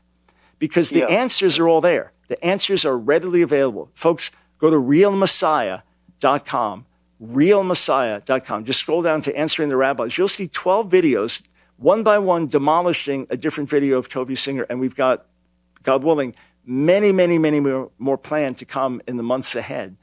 [0.57, 1.21] because the Yeah.
[1.21, 2.11] answers are all there.
[2.27, 3.91] The answers are readily available.
[3.93, 6.85] Folks, go to realmessiah.com,
[7.23, 8.65] realmessiah.com.
[8.65, 10.17] Just scroll down to answering the rabbis.
[10.17, 11.43] You'll see 12 videos,
[11.77, 14.65] one by one, demolishing a different video of Tovia Singer.
[14.71, 15.27] And we've got,
[15.83, 16.33] God willing,
[16.65, 19.97] many, many, many more, more planned to come in the months ahead.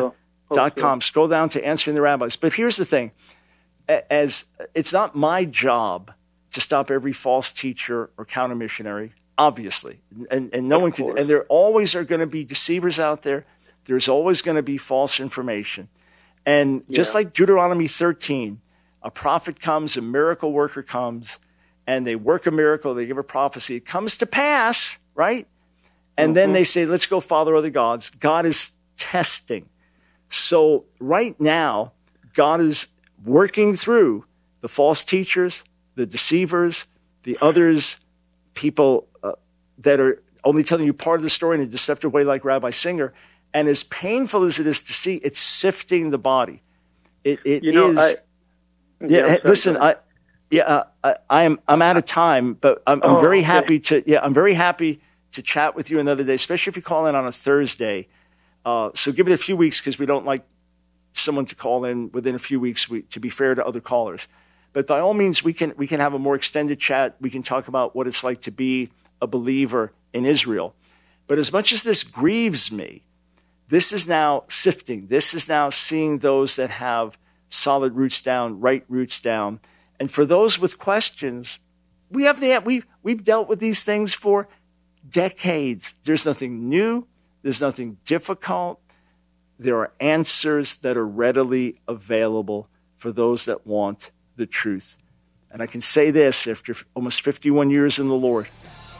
[0.00, 0.14] Oh,
[0.54, 1.00] Realmessiah.com.
[1.00, 2.36] Scroll down to answering the rabbis.
[2.36, 3.12] But here's the thing
[3.88, 4.44] as
[4.74, 6.12] it's not my job
[6.52, 10.00] to stop every false teacher or counter missionary, obviously.
[10.30, 13.44] And, and no one can, and there always are going to be deceivers out there.
[13.86, 15.88] There's always going to be false information.
[16.44, 18.60] And just like Deuteronomy 13,
[19.02, 21.38] a prophet comes, a miracle worker comes,
[21.86, 23.76] and they work a miracle, they give a prophecy.
[23.76, 25.48] It comes to pass, right?
[26.16, 26.54] And then mm-hmm.
[26.54, 28.10] they say, let's go follow other gods.
[28.10, 29.68] God is testing.
[30.32, 31.92] So right now,
[32.34, 32.88] God is
[33.24, 34.24] working through
[34.60, 35.64] the false teachers,
[35.94, 36.84] the deceivers,
[37.24, 37.98] the others,
[38.54, 39.32] people uh,
[39.78, 42.70] that are only telling you part of the story in a deceptive way, like Rabbi
[42.70, 43.12] Singer.
[43.54, 46.62] And as painful as it is to see, it's sifting the body.
[47.24, 48.14] It, it You know, is- I-
[49.06, 49.76] yeah, Yeah, listen.
[49.76, 49.96] I,
[50.50, 51.58] yeah, uh, I, I am.
[51.66, 53.44] I'm out of time, but I'm, I'm Oh, very okay.
[53.44, 54.02] happy to.
[54.08, 55.00] Yeah, I'm very happy
[55.32, 58.06] to chat with you another day, especially if you call in on a Thursday.
[58.64, 60.44] Uh, so give it a few weeks because we don't like
[61.12, 62.88] someone to call in within a few weeks.
[62.88, 64.28] We, to be fair to other callers,
[64.72, 67.16] but by all means, we can we can have a more extended chat.
[67.20, 68.90] We can talk about what it's like to be
[69.20, 70.74] a believer in Israel.
[71.26, 73.02] But as much as this grieves me,
[73.68, 75.06] this is now sifting.
[75.06, 77.16] This is now seeing those that have
[77.48, 79.60] solid roots down, right roots down.
[80.00, 81.58] And for those with questions,
[82.10, 84.48] we have the we've we've dealt with these things for
[85.08, 85.94] decades.
[86.04, 87.06] There's nothing new,
[87.42, 88.80] there's nothing difficult.
[89.58, 94.96] There are answers that are readily available for those that want the truth.
[95.50, 98.48] And I can say this after almost 51 years in the Lord,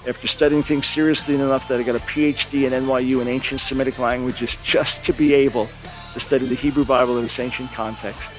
[0.06, 3.98] after studying things seriously enough that I got a PhD in NYU in ancient Semitic
[3.98, 5.68] languages just to be able
[6.12, 8.32] to study the Hebrew Bible in its ancient context.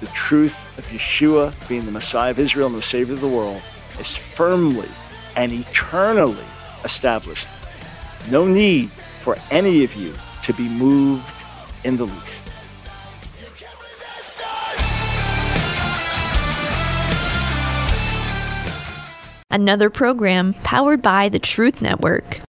[0.00, 3.62] The truth of Yeshua being the Messiah of Israel and the Savior of the world
[3.98, 4.88] is firmly
[5.36, 6.44] and eternally
[6.84, 7.48] established.
[8.30, 8.90] No need
[9.24, 10.12] for any of you
[10.42, 11.44] to be moved
[11.82, 12.50] in the least.
[19.50, 22.40] Another program powered by the Truth Network.